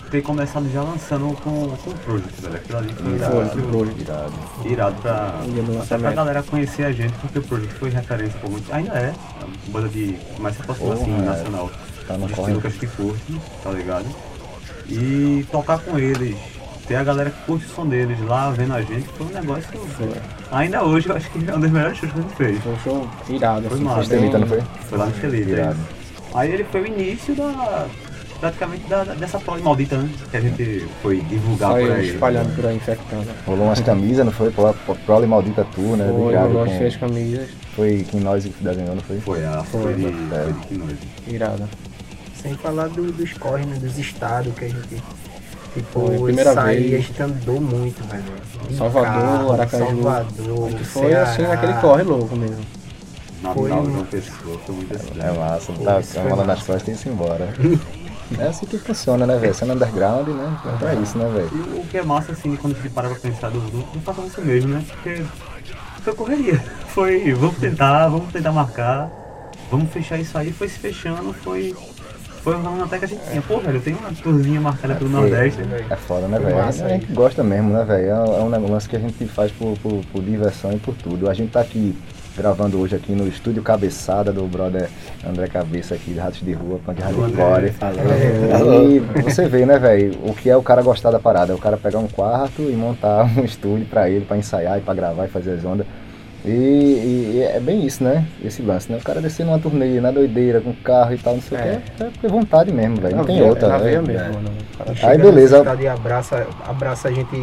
ter 0.09 0.21
começado 0.21 0.71
já 0.71 0.81
lançando 0.81 1.35
com, 1.41 1.75
com 1.77 1.89
o 1.89 1.97
Project, 1.99 2.41
velho. 2.41 2.55
Aquilo 2.55 2.77
ali 2.77 2.93
foi 2.93 3.13
irado, 3.13 3.61
Project. 3.67 4.01
Irado. 4.01 4.33
irado 4.65 5.01
pra, 5.01 5.41
até 5.81 5.97
pra 5.97 6.11
galera 6.13 6.43
conhecer 6.43 6.85
a 6.85 6.91
gente, 6.91 7.13
porque 7.19 7.39
o 7.39 7.43
Project 7.43 7.73
foi 7.75 7.89
referência 7.89 8.39
por 8.39 8.49
muito. 8.49 8.73
Ainda 8.73 8.91
é, 8.93 9.13
a 9.41 9.71
banda 9.71 9.89
de 9.89 10.17
mais 10.39 10.55
se 10.55 10.61
aproxima 10.61 10.93
assim, 10.93 11.11
é. 11.11 11.96
Tá 12.07 12.17
no 12.17 12.27
de 12.27 12.33
corre. 12.33 12.53
Lucas 12.53 12.73
que 12.75 12.87
curte, 12.87 13.39
tá 13.63 13.71
ligado? 13.71 14.05
E 14.89 15.45
tocar 15.51 15.79
com 15.79 15.99
eles, 15.99 16.35
ter 16.87 16.95
a 16.95 17.03
galera 17.03 17.29
que 17.29 17.41
curte 17.45 17.65
o 17.65 17.69
som 17.69 17.85
deles 17.85 18.17
lá 18.25 18.49
vendo 18.51 18.73
a 18.73 18.81
gente, 18.81 19.07
foi 19.17 19.27
um 19.27 19.29
negócio. 19.29 19.67
Ainda 20.51 20.83
hoje 20.83 21.09
eu 21.09 21.15
acho 21.17 21.29
que 21.29 21.49
é 21.49 21.53
um 21.55 21.59
dos 21.59 21.69
melhores 21.71 21.97
shows 21.97 22.13
que 22.13 22.19
a 22.19 22.21
gente 22.21 22.35
fez. 22.35 22.59
Foi 22.63 22.71
um 22.73 22.79
show 22.79 23.09
irado, 23.29 23.67
Foi 23.67 23.75
assim, 23.75 23.83
massa. 23.85 24.01
Estelita, 24.03 24.37
não 24.39 24.47
foi? 24.47 24.61
Foi 24.89 24.97
lá 24.97 25.05
no 25.07 25.11
Estelita. 25.11 25.49
Irado. 25.51 25.77
Aí 26.33 26.51
ele 26.51 26.63
foi 26.65 26.81
o 26.81 26.87
início 26.87 27.35
da. 27.35 27.87
praticamente 28.39 28.83
da, 28.87 29.03
dessa 29.03 29.39
prole 29.39 29.61
maldita, 29.63 29.97
né? 29.97 30.09
Que 30.31 30.37
a 30.37 30.41
gente 30.41 30.87
foi 31.01 31.19
divulgar 31.21 31.71
por 31.71 31.79
Saiu 31.81 31.93
aí. 31.93 32.09
espalhando 32.09 32.55
por 32.55 32.65
aí, 32.67 32.75
infectando. 32.77 33.27
Rolou 33.45 33.65
umas 33.65 33.79
camisas, 33.81 34.25
não 34.25 34.31
foi? 34.31 34.51
Pro- 34.51 34.73
pro- 34.85 34.95
Prole 34.95 35.25
Maldita 35.27 35.65
Tour, 35.75 35.97
né? 35.97 36.05
Foi, 36.09 36.21
Obrigado. 36.21 36.53
nós 36.53 36.71
com- 36.71 36.77
fez 36.77 36.95
camisas, 36.95 37.49
Foi 37.75 38.05
quem 38.09 38.21
nós 38.21 38.45
desenhou, 38.61 38.95
não 38.95 39.01
foi? 39.01 39.19
Foi 39.19 39.45
a 39.45 39.63
foi, 39.63 39.93
de, 39.95 40.01
foi 40.03 40.53
de 40.53 40.67
que 40.67 40.77
noite. 40.77 41.07
irada. 41.27 41.67
Sem 42.41 42.55
falar 42.55 42.87
do, 42.89 43.11
dos 43.11 43.33
corre, 43.33 43.65
né? 43.65 43.77
Dos 43.79 43.97
estados 43.97 44.53
que 44.55 44.65
a 44.65 44.69
gente. 44.69 45.01
Tipo, 45.73 46.07
Foi 46.07 46.15
a 46.15 46.19
primeira 46.21 46.53
sair, 46.53 46.89
vez. 46.89 46.93
a 46.93 47.07
gente 47.07 47.21
andou 47.23 47.61
muito, 47.61 48.03
velho. 48.07 48.23
De 48.67 48.75
Salvador, 48.75 49.53
Aracaju. 49.53 49.85
Salvador, 49.85 50.71
Foi 50.85 51.13
assim, 51.15 51.35
Ceará. 51.35 51.55
naquele 51.55 51.73
corre 51.81 52.03
louco 52.03 52.35
mesmo. 52.35 52.65
Natal, 53.41 53.53
Foi- 53.53 53.69
João 53.69 54.05
Pessoa, 54.05 54.59
foi 54.65 54.75
muito 54.75 54.95
assim. 54.95 55.11
É 55.19 55.31
massa, 55.31 55.73
tá 55.73 55.77
com 55.83 55.89
a 55.99 56.01
foi 56.01 56.23
mala 56.23 56.43
nas 56.45 56.63
costas 56.63 57.05
e 57.05 57.07
ir 57.07 57.11
embora. 57.11 57.53
É 58.39 58.43
assim 58.47 58.65
que 58.65 58.77
funciona, 58.79 59.27
né, 59.27 59.37
velho? 59.37 59.53
Sendo 59.53 59.73
underground, 59.73 60.27
né? 60.29 60.57
É 60.65 60.77
pra 60.77 60.95
isso, 60.95 61.17
né, 61.17 61.29
velho? 61.29 61.49
E 61.53 61.79
o 61.79 61.83
que 61.85 61.97
é 61.97 62.03
massa, 62.03 62.31
assim, 62.31 62.55
quando 62.55 62.73
a 62.73 62.77
gente 62.79 62.89
para 62.89 63.09
pra 63.09 63.19
pensar 63.19 63.49
do 63.51 63.61
grupo, 63.61 63.87
não 63.93 64.01
faça 64.01 64.21
isso 64.21 64.41
mesmo, 64.41 64.73
né? 64.73 64.83
Porque 64.87 65.23
foi 66.03 66.13
correria. 66.15 66.63
Foi, 66.97 67.31
vamos 67.35 67.57
tentar, 67.57 68.07
vamos 68.07 68.33
tentar 68.33 68.51
marcar, 68.51 69.11
vamos 69.69 69.91
fechar 69.91 70.17
isso 70.17 70.35
aí, 70.35 70.51
foi 70.51 70.67
se 70.67 70.79
fechando, 70.79 71.31
foi. 71.31 71.75
Foi 72.47 72.55
rolando 72.55 72.85
até 72.85 72.97
que 72.97 73.03
a 73.03 73.07
gente 73.09 73.29
tinha. 73.29 73.41
Pô, 73.41 73.59
velho, 73.59 73.75
eu 73.75 73.81
tenho 73.81 73.97
uma 73.97 74.09
tourzinha 74.23 74.61
marcada 74.61 74.95
pelo 74.95 75.09
Nordeste. 75.09 75.59
É 75.89 75.95
foda, 75.97 76.29
né, 76.29 76.37
Foi 76.37 76.45
velho? 76.45 76.63
massa 76.63 76.85
A 76.85 76.87
gente 76.87 77.11
gosta 77.11 77.43
mesmo, 77.43 77.73
né, 77.73 77.83
velho? 77.83 78.05
É 78.05 78.09
é 78.11 78.41
um 78.41 78.47
negócio 78.47 78.89
que 78.89 78.95
a 78.95 78.99
gente 78.99 79.25
faz 79.25 79.51
por, 79.51 79.77
por, 79.79 80.01
por 80.13 80.23
diversão 80.23 80.71
e 80.71 80.77
por 80.77 80.95
tudo. 80.95 81.29
A 81.29 81.33
gente 81.33 81.51
tá 81.51 81.59
aqui 81.59 81.93
gravando 82.37 82.79
hoje 82.79 82.95
aqui 82.95 83.11
no 83.11 83.27
estúdio 83.27 83.61
Cabeçada 83.61 84.31
do 84.31 84.43
brother 84.43 84.89
André 85.27 85.47
Cabeça 85.47 85.95
aqui, 85.95 86.13
de 86.13 86.19
Ratos 86.19 86.39
de 86.39 86.53
Rua, 86.53 86.79
Punk 86.85 87.01
Hardcore. 87.01 87.73
E 89.17 89.23
você 89.23 89.49
vê, 89.49 89.65
né, 89.65 89.77
velho, 89.77 90.17
o 90.23 90.33
que 90.33 90.49
é 90.49 90.55
o 90.55 90.63
cara 90.63 90.81
gostar 90.81 91.11
da 91.11 91.19
parada. 91.19 91.51
É 91.51 91.55
o 91.55 91.59
cara 91.59 91.75
pegar 91.75 91.99
um 91.99 92.07
quarto 92.07 92.61
e 92.61 92.77
montar 92.77 93.25
um 93.37 93.43
estúdio 93.43 93.85
pra 93.87 94.09
ele, 94.09 94.23
pra 94.23 94.37
ensaiar 94.37 94.77
e 94.77 94.81
pra 94.81 94.93
gravar 94.93 95.25
e 95.25 95.27
fazer 95.27 95.51
as 95.51 95.65
ondas. 95.65 95.85
E, 96.47 96.51
e- 96.51 97.31
e 97.37 97.41
é 97.43 97.59
bem 97.59 97.85
isso, 97.85 98.03
né? 98.03 98.25
Esse 98.43 98.61
lance, 98.61 98.91
né? 98.91 98.97
O 98.97 99.03
cara 99.03 99.19
descer 99.21 99.45
numa 99.45 99.59
turnê, 99.59 99.99
na 99.99 100.11
doideira, 100.11 100.61
com 100.61 100.73
carro 100.73 101.13
e 101.13 101.17
tal, 101.17 101.33
não 101.35 101.41
sei 101.41 101.57
o 101.57 101.61
É. 101.61 101.81
que. 101.97 102.03
É 102.03 102.09
por 102.21 102.29
vontade 102.31 102.71
mesmo, 102.71 102.95
velho. 103.01 103.17
Não 103.17 103.25
tem 103.25 103.37
veia- 103.37 103.49
outra, 103.49 103.67
na 103.67 103.77
né? 103.79 103.83
veia 103.83 104.01
mesmo, 104.01 104.39
Chega 104.95 105.11
Aí, 105.11 105.17
beleza. 105.17 105.63
abraça, 105.91 106.47
abraça 106.65 107.09
a 107.09 107.11
gente. 107.11 107.35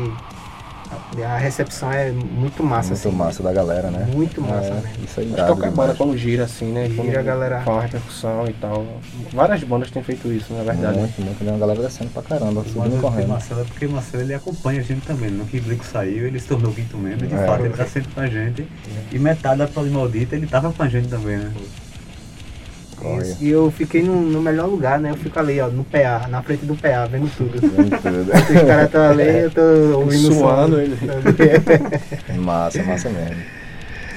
A 1.25 1.39
recepção 1.39 1.93
é 1.93 2.11
muito 2.11 2.63
massa, 2.63 2.91
Muito 2.91 3.09
assim. 3.09 3.17
massa 3.17 3.43
da 3.43 3.53
galera, 3.53 3.91
né? 3.91 4.09
Muito 4.13 4.41
massa 4.41 4.67
É, 4.69 4.75
mesmo. 4.75 4.89
isso 5.05 5.21
aí 5.21 5.27
qualquer 5.35 5.55
demais. 5.55 5.75
banda 5.75 5.95
quando 5.95 6.17
gira 6.17 6.45
assim, 6.45 6.67
né? 6.73 6.89
Gira, 6.89 7.03
quando 7.03 7.17
a 7.17 7.23
galera- 7.23 7.61
Faz 7.61 7.69
uma 7.77 7.83
repercussão 7.83 8.47
e 8.49 8.53
tal. 8.55 8.87
Várias 9.33 9.63
bandas 9.65 9.91
têm 9.91 10.03
feito 10.03 10.33
isso, 10.33 10.53
na 10.53 10.63
verdade. 10.65 10.99
Muito, 10.99 11.21
muito, 11.23 11.45
né? 11.45 11.55
A 11.55 11.59
galera 11.59 11.83
descendo 11.83 12.11
pra 12.11 12.23
caramba, 12.23 12.63
subindo 12.65 13.01
correndo. 13.01 13.29
Marcelo 13.29 13.61
é 13.61 13.65
porque 13.65 13.87
Marcelo 13.87 14.23
ele 14.23 14.35
acompanha 14.35 14.81
a 14.81 14.85
gente 14.85 15.07
também. 15.07 15.31
No 15.31 15.45
que 15.47 15.61
Blico 15.61 15.85
saiu, 15.85 16.27
ele 16.27 16.39
se 16.41 16.47
tornou 16.49 16.73
quinto 16.73 16.97
membro. 16.97 17.27
De 17.27 17.35
É. 17.35 17.47
fato, 17.47 17.65
ele 17.65 17.75
tá 17.75 17.87
sempre 17.87 18.13
com 18.13 18.21
a 18.21 18.27
gente. 18.27 18.67
E 19.13 19.19
metade 19.19 19.59
da 19.59 19.67
Prole 19.67 19.91
Maldita 19.91 20.35
ele 20.37 20.47
tava 20.47 20.73
com 20.73 20.83
a 20.83 20.89
gente 20.89 21.09
também, 21.09 21.37
né? 21.39 21.53
Isso, 23.21 23.43
E 23.45 23.51
eu 23.51 23.71
fiquei 23.71 24.03
no, 24.03 24.21
no 24.21 24.41
melhor 24.41 24.67
lugar, 24.69 24.99
né? 24.99 25.11
Eu 25.11 25.17
fico 25.17 25.39
ali, 25.39 25.61
ó, 25.61 25.69
no 25.69 25.85
PA, 25.85 26.27
na 26.29 26.43
frente 26.43 26.65
do 26.65 26.75
PA, 26.75 27.07
vendo 27.11 27.31
tudo. 27.37 27.61
Vendo 27.61 27.91
tudo. 28.01 28.31
Os 28.31 28.63
caras 28.67 28.87
estão 28.87 29.11
ali, 29.11 29.39
eu 29.45 29.51
tô 29.51 29.99
ouvindo. 29.99 30.33
Suando, 30.35 30.81
ele- 30.81 30.97
massa, 32.39 32.83
massa 32.83 33.09
mesmo. 33.11 33.37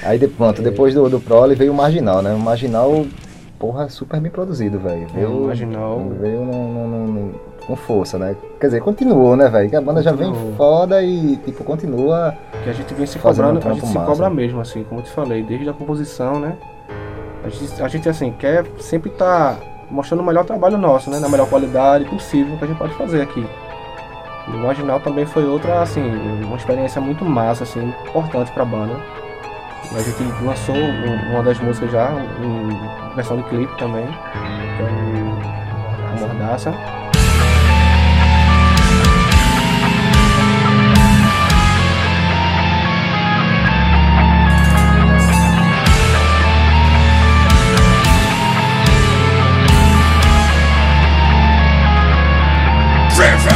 Aí 0.02 0.18
de, 0.18 0.28
pronto, 0.28 0.62
depois 0.62 0.94
do, 0.94 1.08
do 1.08 1.20
Prole 1.20 1.54
veio 1.54 1.72
o 1.72 1.74
Marginal, 1.74 2.22
né? 2.22 2.32
O 2.32 2.38
Marginal, 2.38 3.04
porra, 3.58 3.88
super 3.88 4.20
bem 4.20 4.30
produzido, 4.30 4.78
velho. 4.78 5.06
É, 5.14 5.16
Veio, 5.16 5.30
o 5.30 5.46
Marginal- 5.46 6.08
Veio 6.20 6.44
no- 6.44 6.72
no- 6.72 6.88
no- 6.88 7.06
no- 7.08 7.34
com 7.66 7.76
força, 7.76 8.18
né? 8.18 8.34
Quer 8.60 8.68
dizer, 8.68 8.80
continuou, 8.80 9.36
né, 9.36 9.48
velho? 9.48 9.68
Que 9.68 9.76
a 9.76 9.80
banda 9.80 10.02
já 10.02 10.12
vem 10.12 10.28
Continuou. 10.30 10.54
foda 10.54 11.02
e, 11.02 11.36
tipo, 11.44 11.62
continua. 11.64 12.34
Que 12.64 12.70
a 12.70 12.72
gente 12.72 12.94
vem 12.94 13.04
se 13.06 13.18
Fazendo 13.18 13.44
um 13.44 13.54
cobrando, 13.56 13.68
a 13.70 13.74
gente 13.74 13.86
se 13.88 13.94
massa. 13.94 14.06
cobra 14.06 14.30
mesmo, 14.30 14.60
assim, 14.60 14.84
como 14.84 15.00
eu 15.00 15.04
te 15.04 15.10
falei, 15.10 15.42
desde 15.42 15.68
a 15.68 15.72
composição, 15.74 16.40
né? 16.40 16.54
A 17.48 17.50
gente, 17.50 17.82
a 17.82 17.88
gente 17.88 18.08
assim, 18.08 18.30
quer 18.32 18.64
sempre 18.78 19.10
estar 19.10 19.56
mostrando 19.90 20.20
o 20.20 20.24
melhor 20.26 20.44
trabalho 20.44 20.76
nosso, 20.76 21.10
né? 21.10 21.18
Na 21.18 21.28
melhor 21.28 21.48
qualidade 21.48 22.04
possível 22.04 22.56
que 22.58 22.64
a 22.64 22.66
gente 22.66 22.76
pode 22.76 22.92
fazer 22.94 23.22
aqui. 23.22 23.44
E 24.46 24.50
o 24.50 24.58
Marginal 24.58 25.00
também 25.00 25.24
foi 25.24 25.46
outra, 25.46 25.80
assim, 25.80 26.02
uma 26.44 26.56
experiência 26.56 27.00
muito 27.00 27.24
massa, 27.24 27.64
assim, 27.64 27.92
importante 28.06 28.50
pra 28.52 28.64
banda. 28.64 28.94
A 29.94 30.02
gente 30.02 30.22
lançou 30.44 30.74
um- 30.74 31.30
uma 31.32 31.42
das 31.42 31.58
músicas 31.60 31.90
já, 31.90 32.10
em 32.42 33.14
versão 33.14 33.38
de 33.38 33.42
clipe 33.44 33.74
também, 33.78 34.06
que 34.06 34.82
é 34.82 36.16
o 36.16 36.20
Mordaça. 36.20 36.74
Free, 53.18 53.47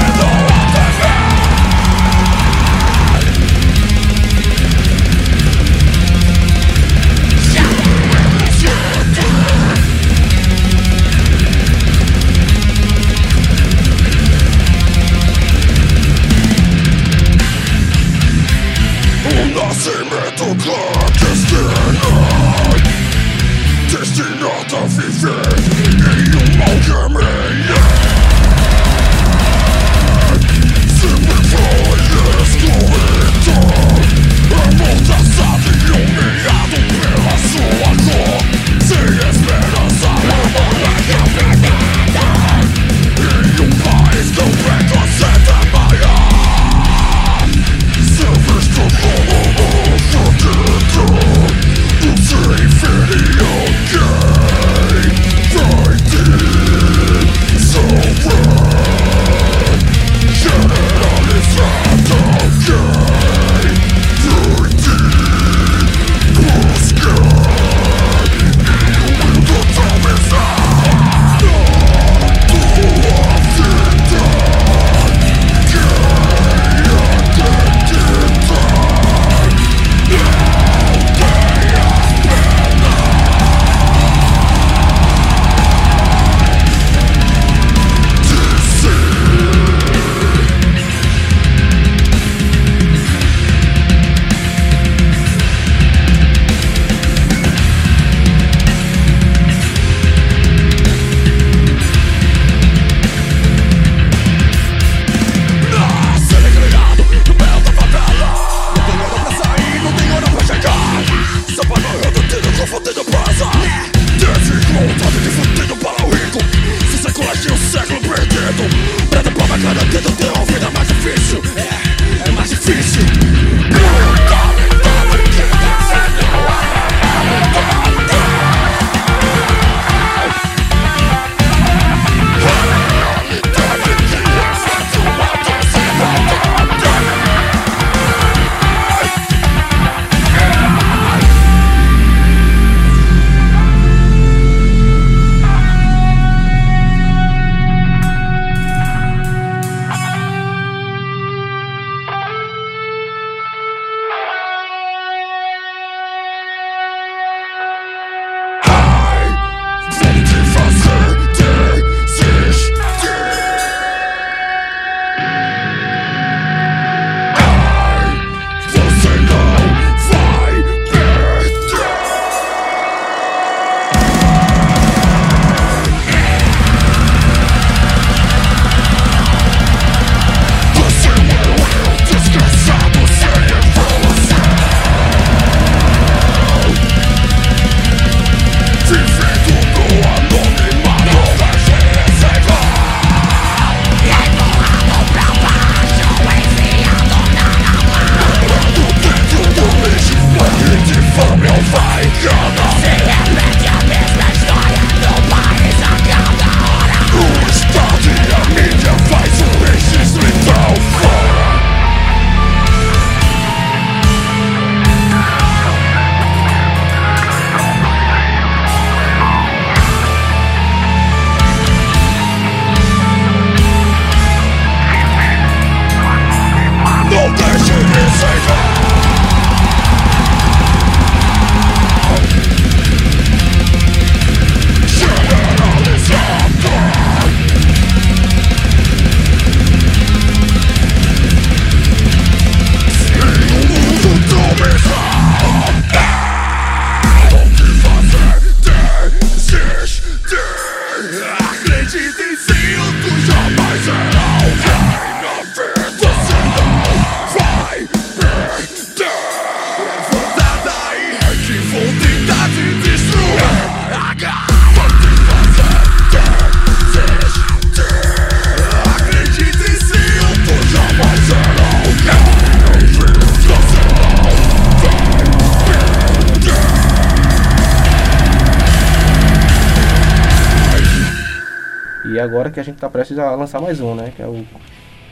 agora 282.43 282.51
que 282.51 282.61
a 282.61 282.63
gente 282.63 282.79
tá 282.79 282.91
prestes 282.91 283.19
a 283.19 283.35
lançar 283.35 283.61
mais 283.61 283.81
um, 283.81 283.95
né? 283.95 284.13
Que 284.15 284.23
é 284.23 284.27
o, 284.27 284.45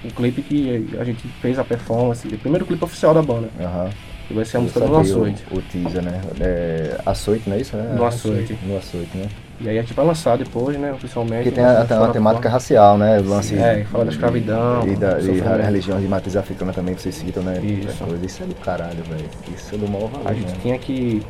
o 0.05 0.09
clipe 0.15 0.43
que 0.43 0.97
a 0.99 1.05
gente 1.05 1.27
fez 1.41 1.59
a 1.59 1.65
performance, 1.65 2.27
o 2.27 2.39
primeiro 2.39 2.67
clipe 2.67 2.85
oficial 2.85 3.15
da 3.15 3.23
banda. 3.23 3.49
Aham. 3.61 3.91
Que 4.27 4.35
vai 4.35 4.45
ser 4.45 4.59
a 4.59 4.61
música 4.61 4.81
do 4.81 4.97
Açoite. 4.97 5.45
O, 5.51 5.59
o 5.59 5.63
teaser, 5.63 6.03
né? 6.03 6.21
É, 6.41 7.01
açoite, 7.05 7.49
não 7.49 7.57
é 7.57 7.61
isso? 7.61 7.77
né? 7.77 7.95
No 7.97 8.05
Açoite. 8.05 8.57
No 8.65 8.77
açoite, 8.77 9.17
né? 9.17 9.29
E 9.61 9.69
aí 9.69 9.79
a 9.79 9.83
gente 9.83 9.93
vai 9.93 10.07
lançar 10.07 10.39
depois, 10.39 10.79
né? 10.79 10.93
Oficialmente. 10.93 11.51
Porque 11.51 11.61
tem 11.61 11.65
a, 11.65 11.85
uma 11.99 12.13
temática 12.13 12.49
racial, 12.49 12.97
né? 12.97 13.19
O 13.19 13.29
lance 13.29 13.57
É, 13.57 13.85
fala 13.85 14.05
da 14.05 14.13
escravidão, 14.13 14.87
E 14.87 14.97
da 14.97 15.21
e 15.21 15.41
a 15.43 15.67
religião 15.67 16.01
de 16.01 16.07
matriz 16.07 16.37
africana 16.37 16.73
também 16.73 16.95
que 16.95 17.03
vocês 17.03 17.17
citam, 17.17 17.43
né? 17.43 17.61
Isso. 17.61 18.05
Coisa. 18.05 18.25
Isso 18.25 18.43
é 18.43 18.47
do 18.47 18.55
caralho, 18.55 19.03
velho. 19.03 19.29
Isso 19.55 19.75
é 19.75 19.79
do 19.79 19.89
maior 19.89 20.09
valor. 20.09 20.29
A 20.29 20.33
gente 20.33 20.53
né? 20.53 20.59
tinha 20.63 20.79
que 20.79 21.23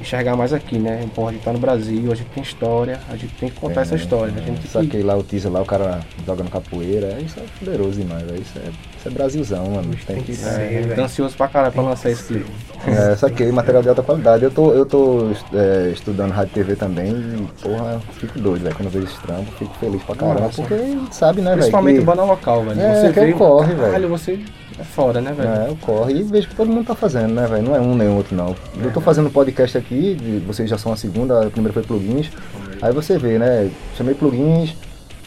enxergar 0.00 0.36
mais 0.36 0.52
aqui, 0.52 0.78
né? 0.78 1.04
Porra, 1.14 1.30
a 1.30 1.32
gente 1.32 1.42
tá 1.44 1.52
no 1.52 1.58
Brasil, 1.58 2.10
a 2.12 2.14
gente 2.14 2.28
tem 2.30 2.42
história, 2.42 3.00
a 3.08 3.16
gente 3.16 3.34
tem 3.34 3.48
que 3.48 3.60
contar 3.60 3.82
essa 3.82 3.94
história. 3.94 4.32
A 4.36 4.40
gente 4.40 4.68
tem 4.68 4.86
que... 4.88 5.02
Lá 5.02 5.16
o 5.16 5.22
teaser 5.22 5.50
lá, 5.50 5.60
o 5.60 5.64
cara 5.64 6.00
jogando 6.26 6.50
capoeira. 6.50 7.06
é, 7.18 7.20
Isso 7.22 7.38
é 7.38 7.42
poderoso 7.64 8.00
demais, 8.00 8.22
velho. 8.22 8.40
Isso 8.42 8.58
é, 8.58 8.68
isso 8.98 9.08
é 9.08 9.10
Brasilzão, 9.10 9.66
mano. 9.70 9.90
Tem 10.06 10.22
que. 10.22 10.32
É, 10.32 10.78
a 10.78 10.82
gente 10.82 10.94
tá 10.94 11.02
ansioso 11.02 11.36
pra 11.36 11.48
caralho 11.48 11.72
pra 11.72 11.82
lançar 11.82 12.10
esse 12.10 12.22
clipe. 12.24 12.50
É, 12.86 13.16
saquei, 13.16 13.50
material 13.50 13.82
de 13.82 13.88
alta 13.88 14.02
qualidade. 14.02 14.44
Eu 14.44 14.50
tô, 14.50 14.72
eu 14.72 14.86
tô 14.86 15.30
é, 15.52 15.90
estudando 15.92 16.30
rádio 16.32 16.50
e 16.52 16.54
TV 16.54 16.76
também 16.76 17.10
e, 17.12 17.48
porra, 17.62 18.00
fico 18.12 18.38
doido, 18.38 18.62
velho. 18.62 18.74
Quando 18.76 18.86
eu 18.86 18.92
vejo 18.92 19.06
esse 19.06 19.20
trampo, 19.20 19.50
fico 19.58 19.74
feliz 19.78 20.02
pra 20.02 20.14
caramba. 20.14 20.40
Nossa. 20.40 20.62
Porque 20.62 20.98
sabe, 21.10 21.40
né, 21.40 21.50
velho? 21.50 21.58
Principalmente 21.60 21.98
que- 21.98 22.04
banda 22.04 22.22
local, 22.24 22.64
velho. 22.64 22.80
É, 22.80 23.00
você 23.00 23.12
que 23.12 23.20
é 23.20 23.24
vê, 23.26 23.32
o 23.32 23.36
corre, 23.36 23.68
velho. 23.74 23.80
caralho, 23.80 24.08
você 24.08 24.38
é 24.78 24.84
foda, 24.84 25.20
né, 25.20 25.32
velho? 25.32 25.48
É, 25.48 25.70
ocorre. 25.70 26.14
E 26.14 26.22
vejo 26.22 26.48
que 26.48 26.54
todo 26.54 26.70
mundo 26.70 26.86
tá 26.86 26.94
fazendo, 26.94 27.32
né, 27.34 27.46
velho? 27.46 27.62
Não 27.62 27.74
é 27.76 27.80
um 27.80 27.94
nem 27.96 28.08
outro, 28.08 28.36
não. 28.36 28.54
Eu 28.82 28.92
tô 28.92 29.00
fazendo 29.00 29.28
podcast 29.30 29.76
aqui, 29.76 30.42
vocês 30.46 30.68
já 30.70 30.78
são 30.78 30.92
a 30.92 30.96
segunda, 30.96 31.46
a 31.46 31.50
primeira 31.50 31.72
foi 31.72 31.82
plugins. 31.82 32.30
Aí 32.80 32.92
você 32.92 33.18
vê, 33.18 33.38
né? 33.38 33.70
Chamei 33.96 34.14
plugins, 34.14 34.74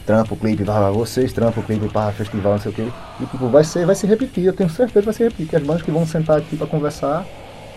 trampo, 0.06 0.34
clipe, 0.36 0.64
vai, 0.64 0.90
vocês 0.92 1.32
trampam, 1.32 1.62
clipe, 1.62 1.88
para 1.88 2.12
festival, 2.12 2.52
não 2.52 2.60
sei 2.60 2.72
o 2.72 2.74
quê. 2.74 2.86
E 3.20 3.26
tipo, 3.26 3.46
vai, 3.48 3.62
ser, 3.64 3.84
vai 3.84 3.94
se 3.94 4.06
repetir, 4.06 4.44
eu 4.44 4.52
tenho 4.52 4.70
certeza 4.70 5.00
que 5.00 5.04
vai 5.06 5.14
se 5.14 5.22
repetir. 5.24 5.46
Que 5.48 5.56
as 5.56 5.62
bandas 5.62 5.82
que 5.82 5.90
vão 5.90 6.06
sentar 6.06 6.38
aqui 6.38 6.56
pra 6.56 6.66
conversar 6.66 7.24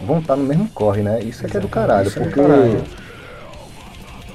vão 0.05 0.19
estar 0.19 0.35
no 0.35 0.43
mesmo 0.43 0.67
corre, 0.69 1.01
né? 1.01 1.19
Isso 1.21 1.45
é 1.45 1.49
que 1.49 1.57
é 1.57 1.59
do 1.59 1.67
caralho, 1.69 2.07
Isso 2.07 2.19
é 2.19 2.21
do 2.21 2.25
porque 2.29 2.41
caralho. 2.41 2.81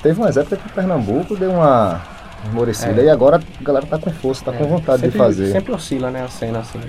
teve 0.02 0.20
umas 0.20 0.36
épocas 0.36 0.58
que 0.60 0.66
o 0.68 0.72
Pernambuco 0.72 1.36
deu 1.36 1.50
uma 1.52 2.02
esmorecida 2.46 3.00
É. 3.02 3.04
e 3.06 3.10
agora 3.10 3.36
a 3.38 3.62
galera 3.64 3.86
tá 3.86 3.98
com 3.98 4.10
força, 4.10 4.44
tá 4.44 4.52
com 4.52 4.64
vontade 4.66 5.00
sempre, 5.02 5.10
de 5.12 5.18
fazer. 5.18 5.52
Sempre 5.52 5.72
oscila, 5.72 6.10
né, 6.10 6.22
a 6.24 6.28
cena 6.28 6.60
assim. 6.60 6.80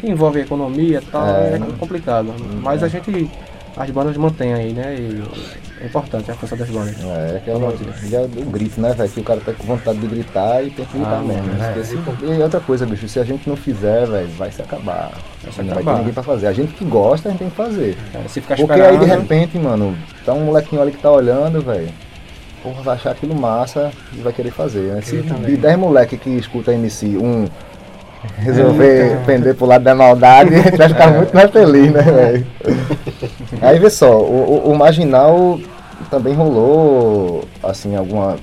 Que 0.00 0.10
envolve 0.10 0.40
economia 0.40 0.98
e 0.98 1.10
tal, 1.10 1.26
É, 1.26 1.54
é, 1.54 1.60
complicado. 1.78 2.34
Mas 2.62 2.82
a 2.82 2.88
gente, 2.88 3.30
as 3.76 3.90
bandas 3.90 4.16
mantêm 4.16 4.52
aí, 4.52 4.72
né? 4.72 4.94
E 4.98 5.22
é 5.80 5.86
importante 5.86 6.30
a 6.30 6.34
força 6.34 6.54
das 6.56 6.68
bandas. 6.68 6.96
É, 7.02 7.40
que 7.44 7.50
é 7.50 7.54
uma, 7.54 7.72
já 8.08 8.20
o 8.22 8.50
grito, 8.50 8.80
né, 8.80 8.92
velho? 8.92 9.08
Que 9.10 9.20
o 9.20 9.24
cara 9.24 9.40
tá 9.40 9.52
com 9.52 9.64
vontade 9.64 9.98
de 9.98 10.06
gritar 10.06 10.62
e 10.62 10.70
tem 10.70 10.84
que 10.84 10.92
gritar 10.98 11.18
Ah, 11.18 11.22
mesmo. 11.22 11.42
né? 11.44 11.74
é. 11.78 11.82
Se- 11.82 11.96
e 11.96 12.42
outra 12.42 12.60
coisa, 12.60 12.84
bicho, 12.84 13.08
se 13.08 13.18
a 13.18 13.24
gente 13.24 13.48
não 13.48 13.56
fizer, 13.56 14.06
velho, 14.06 14.28
vai 14.36 14.50
se 14.50 14.60
acabar. 14.60 15.12
se 15.50 15.58
não 15.62 15.68
vai 15.68 15.78
acabar. 15.78 15.92
ter 15.92 15.98
ninguém 15.98 16.12
pra 16.14 16.22
fazer. 16.22 16.46
A 16.46 16.52
gente 16.52 16.74
que 16.74 16.84
gosta, 16.84 17.28
a 17.28 17.32
gente 17.32 17.38
tem 17.40 17.50
que 17.50 17.56
fazer. 17.56 17.96
É, 18.14 18.28
se 18.28 18.40
ficar 18.40 18.56
Porque 18.56 18.80
aí 18.80 18.98
de 18.98 19.04
repente, 19.06 19.58
mano, 19.58 19.96
tá 20.24 20.32
um 20.34 20.44
molequinho 20.44 20.82
ali 20.82 20.92
que 20.92 20.98
tá 20.98 21.10
olhando, 21.10 21.62
velho. 21.62 21.88
Porra, 22.62 22.82
vai 22.82 22.94
achar 22.96 23.12
aquilo 23.12 23.34
massa 23.34 23.92
e 24.12 24.18
vai 24.20 24.32
querer 24.32 24.50
fazer. 24.50 24.92
Né? 24.94 25.00
Se 25.00 25.22
de 25.22 25.56
10 25.56 25.78
moleque 25.78 26.16
que 26.18 26.30
escuta 26.30 26.72
MC, 26.74 27.16
um 27.16 27.46
resolver 28.38 29.18
pender 29.24 29.54
pro 29.54 29.66
lado 29.66 29.84
da 29.84 29.94
maldade, 29.94 30.54
a 30.54 30.62
gente 30.62 30.76
vai 30.76 30.88
ficar 30.88 31.10
muito 31.12 31.34
mais 31.34 31.50
feliz, 31.50 31.92
né, 31.92 32.02
velho? 32.02 32.46
Aí 33.62 33.78
vê 33.78 33.90
só, 33.90 34.18
o, 34.20 34.66
o, 34.66 34.72
o 34.72 34.78
Marginal 34.78 35.58
também 36.10 36.34
rolou, 36.34 37.44
assim, 37.62 37.96
alguma. 37.96 38.36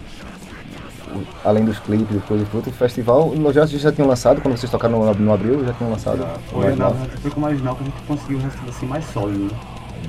Além 1.46 1.64
dos 1.64 1.78
clipes 1.80 2.24
coisa 2.24 2.44
e 2.44 2.48
tudo, 2.48 2.70
o 2.70 2.74
festival, 2.74 3.30
o 3.30 3.54
já, 3.54 3.66
já 3.68 3.92
tinham 3.92 4.08
lançado, 4.08 4.42
quando 4.42 4.58
vocês 4.58 4.72
tocaram 4.72 5.00
no, 5.00 5.14
no 5.14 5.34
Abril, 5.34 5.64
já 5.64 5.74
tinham 5.74 5.92
lançado. 5.92 6.24
o 6.24 6.62
Foi, 6.62 6.76
na, 6.76 6.90
foi 6.90 7.30
com 7.30 7.40
o 7.40 7.44
Marginal 7.44 7.76
que 7.76 7.84
a 7.84 7.86
gente 7.86 8.02
conseguiu 8.08 8.38
um 8.40 8.42
resultado 8.42 8.70
assim 8.70 8.86
mais 8.88 9.06
sólido, 9.06 9.44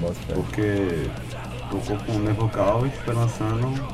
né? 0.01 0.11
Porque 0.33 1.09
tocou 1.71 1.97
com 2.07 2.13
o 2.13 2.19
Nevo 2.21 2.49
Calves, 2.49 2.93
foi 3.05 3.15
lançando, 3.15 3.85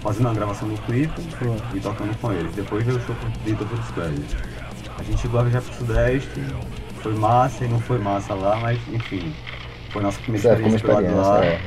fazendo 0.00 0.28
a 0.28 0.32
gravação 0.32 0.68
do 0.68 0.80
clipe 0.82 1.20
e 1.74 1.80
tocando 1.80 2.18
com 2.20 2.32
eles. 2.32 2.54
Depois 2.54 2.84
veio 2.84 2.96
o 2.96 3.00
show 3.02 3.14
com 3.16 3.44
Dita 3.44 3.64
pelos 3.64 3.90
Pés. 3.90 4.59
A 5.00 5.02
gente 5.02 5.18
chegou 5.22 5.40
a 5.40 5.42
viajar 5.44 5.62
pro 5.62 5.72
Sudeste, 5.74 6.40
foi 7.02 7.14
massa 7.14 7.64
e 7.64 7.68
não 7.68 7.80
foi 7.80 7.98
massa 7.98 8.34
lá, 8.34 8.56
mas 8.60 8.78
enfim, 8.92 9.34
foi 9.90 10.02
nossa 10.02 10.20
primeira 10.20 10.56
como 10.56 10.76
experiência 10.76 11.16
lá. 11.16 11.44
é. 11.44 11.58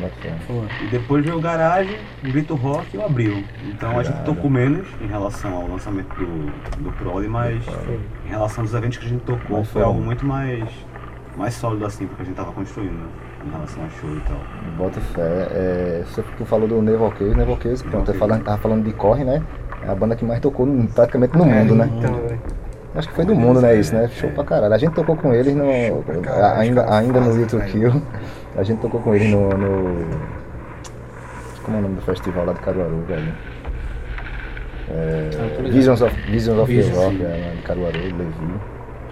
E 0.83 0.87
depois 0.87 1.25
veio 1.25 1.37
o 1.37 1.41
Garage, 1.41 1.97
o 2.23 2.31
Grito 2.31 2.53
Rock 2.55 2.87
e 2.93 2.97
o 2.97 3.03
Abril. 3.05 3.43
Então 3.65 3.99
a 3.99 4.03
gente 4.03 4.21
tocou 4.23 4.49
menos 4.49 4.87
em 5.01 5.07
relação 5.07 5.55
ao 5.55 5.67
lançamento 5.67 6.13
do, 6.15 6.83
do 6.83 6.91
Prole, 6.93 7.27
mas 7.27 7.63
em 8.25 8.29
relação 8.29 8.63
aos 8.63 8.73
eventos 8.73 8.99
que 8.99 9.05
a 9.05 9.09
gente 9.09 9.23
tocou 9.23 9.57
Mas 9.57 9.67
foi 9.67 9.81
foi- 9.81 9.83
algo 9.83 9.99
muito 9.99 10.25
mais, 10.25 10.63
mais 11.35 11.55
sólido 11.55 11.85
assim, 11.85 12.05
porque 12.05 12.21
a 12.21 12.25
gente 12.25 12.35
tava 12.35 12.51
construindo 12.51 12.93
né, 12.93 13.07
em 13.47 13.49
relação 13.51 13.83
a 13.83 13.89
show 13.99 14.15
e 14.15 14.21
tal. 14.21 14.37
Bota 14.77 15.01
fé. 15.01 15.47
É, 15.51 16.03
você 16.05 16.23
tu 16.37 16.45
falou 16.45 16.67
do 16.67 16.81
Neval 16.81 17.11
Case, 17.11 17.35
Neval 17.35 17.57
Case, 17.57 17.83
pronto, 17.83 17.97
eu 18.01 18.05
Case. 18.05 18.19
falando, 18.19 18.43
tava 18.43 18.57
falando 18.59 18.83
de 18.85 18.93
Corre, 18.93 19.23
né? 19.23 19.41
É 19.85 19.89
a 19.89 19.95
banda 19.95 20.15
que 20.15 20.23
mais 20.23 20.39
tocou 20.39 20.65
praticamente 20.93 21.35
no 21.35 21.43
mundo, 21.45 21.75
né? 21.75 21.89
Então. 21.97 22.62
Acho 22.95 23.09
que 23.09 23.15
foi 23.15 23.25
do 23.25 23.33
mundo, 23.33 23.59
né? 23.59 23.75
Isso, 23.75 23.93
né? 23.95 24.07
Show 24.07 24.29
pra 24.31 24.43
caralho. 24.43 24.73
A 24.73 24.77
gente 24.77 24.93
tocou 24.93 25.15
com 25.15 25.33
eles 25.33 25.55
no. 25.55 25.63
ainda 26.57 26.95
ainda 26.95 27.19
no 27.19 27.35
Little 27.35 27.61
Kill. 27.61 28.01
A 28.55 28.63
gente 28.63 28.81
tocou 28.81 29.01
com 29.01 29.15
eles 29.15 29.31
no. 29.31 29.49
no 29.49 30.05
como 31.63 31.77
é 31.77 31.79
o 31.79 31.83
nome 31.83 31.95
do 31.95 32.01
festival 32.01 32.45
lá 32.45 32.53
de 32.53 32.59
Caruaru, 32.59 33.01
velho? 33.07 33.33
É, 34.89 35.61
Visions 35.71 36.01
of, 36.01 36.13
Visions 36.29 36.59
of 36.59 36.67
the 36.67 36.81
Visions, 36.81 36.97
Rock, 36.97 37.17
sim. 37.17 37.23
é, 37.23 37.53
de 37.55 37.61
Caruaru, 37.63 37.97
Levi, 37.97 38.59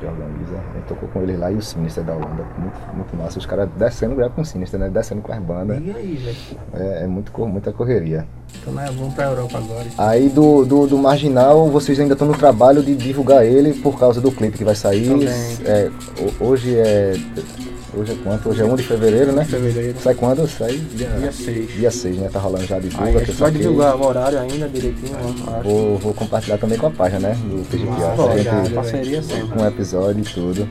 que 0.02 0.06
organiza. 0.08 0.56
A 0.74 0.78
gente 0.78 0.88
tocou 0.88 1.08
com 1.10 1.22
eles 1.22 1.40
lá 1.40 1.52
e 1.52 1.56
o 1.56 1.62
Sinister 1.62 2.04
da 2.04 2.14
Holanda. 2.14 2.44
Muito, 2.58 2.96
muito 2.96 3.16
massa. 3.16 3.38
Os 3.40 3.46
caras 3.46 3.70
descendo 3.78 4.16
grava 4.16 4.34
com 4.34 4.42
o 4.42 4.46
Sinister, 4.46 4.80
né? 4.80 4.90
Descendo 4.90 5.22
com 5.22 5.32
as 5.32 5.40
bandas. 5.40 5.78
E 5.82 5.92
aí, 5.92 6.16
velho? 6.16 6.38
É, 6.74 7.04
é 7.04 7.08
muito, 7.08 7.32
muita 7.48 7.72
correria. 7.72 8.26
Então 8.60 8.74
nós 8.74 8.94
vamos 8.96 9.14
pra 9.14 9.26
Europa 9.26 9.58
agora. 9.58 9.86
Aí 9.98 10.28
do, 10.30 10.66
do, 10.66 10.88
do 10.88 10.98
Marginal, 10.98 11.70
vocês 11.70 12.00
ainda 12.00 12.14
estão 12.14 12.28
no 12.28 12.38
trabalho 12.38 12.82
de 12.84 12.96
divulgar 12.96 13.46
ele 13.46 13.74
por 13.76 13.98
causa 14.00 14.20
do 14.20 14.32
clipe 14.32 14.58
que 14.58 14.64
vai 14.66 14.76
sair. 14.76 15.26
É, 15.66 15.90
ho- 16.20 16.46
hoje 16.50 16.76
é. 16.78 17.14
Hoje 17.93 18.13
é 18.13 18.15
quanto? 18.23 18.49
Hoje 18.49 18.62
é 18.62 18.65
1 18.65 18.75
de 18.75 18.84
fevereiro, 18.84 19.32
né? 19.34 19.43
Fevereiro. 19.43 19.97
Sai 20.01 20.15
quando? 20.15 20.47
Sai 20.47 20.77
dia, 20.77 21.10
Dia 21.10 21.32
6. 21.32 21.73
dia 21.73 21.91
6, 21.91 22.17
né? 22.17 22.30
Tá 22.32 22.39
rolando 22.39 22.65
já 22.65 22.80
divulga. 22.80 23.06
Aí 23.06 23.15
a 23.17 23.19
gente 23.19 23.32
vai 23.34 23.51
divulgar 23.51 23.95
o 23.97 24.06
horário 24.06 24.39
ainda 24.39 24.69
direitinho, 24.69 25.17
acho. 25.17 25.63
Vou, 25.63 25.97
vou 25.97 26.13
compartilhar 26.13 26.58
também 26.58 26.77
com 26.77 26.88
a 26.88 26.91
página, 26.91 27.30
né? 27.30 27.36
Do 27.36 27.63
TGPA. 27.69 28.15
Ah, 28.17 28.38
gente, 28.62 28.73
parceria 28.73 29.21
sempre. 29.21 29.62
um 29.62 29.67
episódio 29.67 30.21
e 30.21 30.34
tudo. 30.34 30.69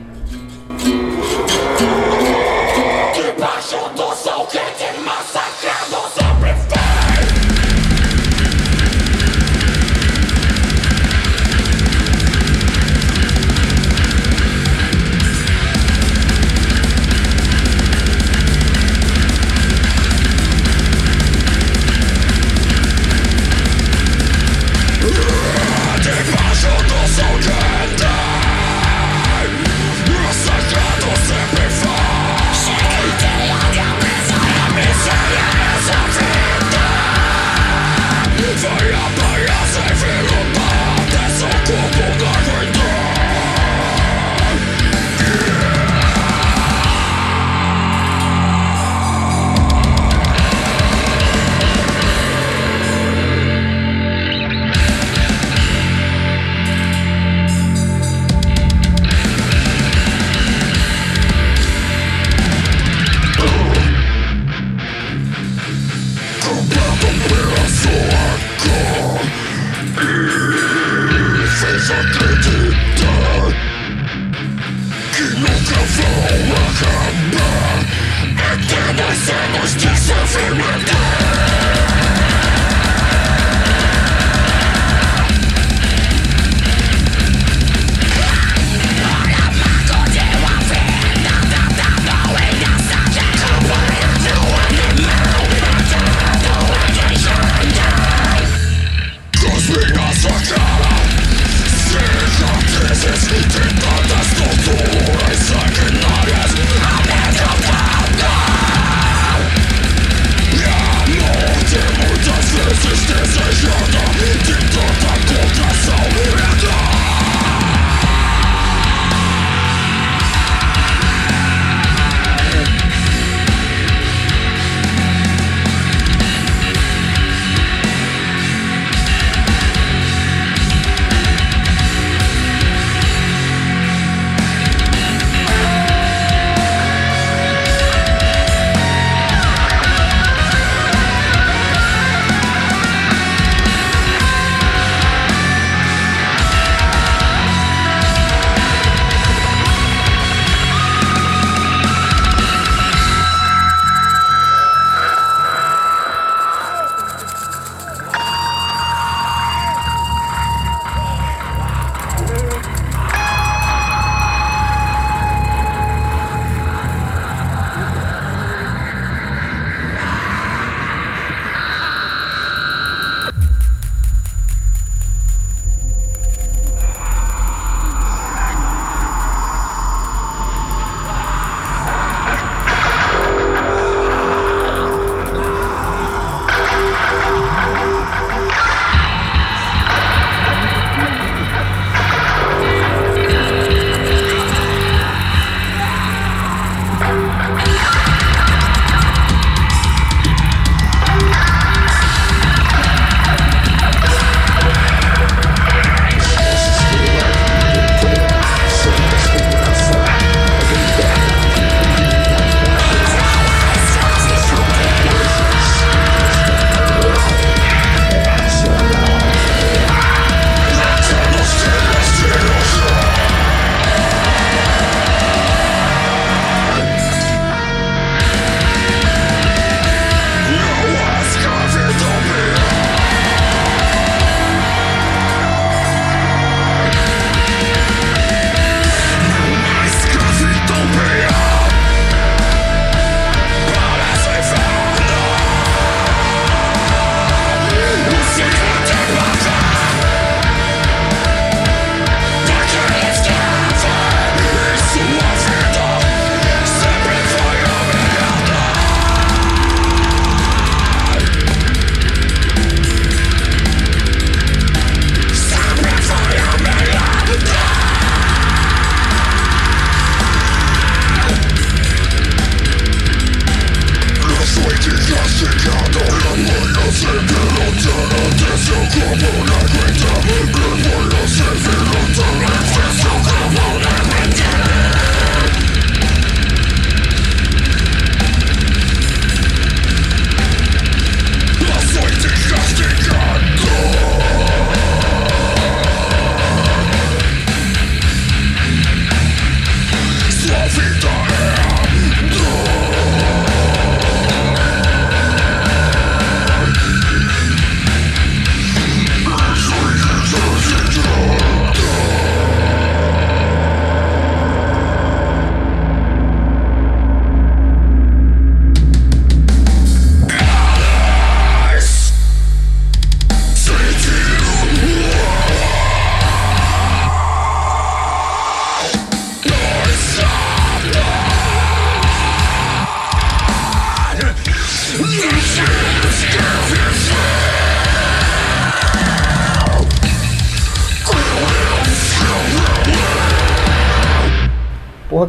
Porra, 103.11 103.80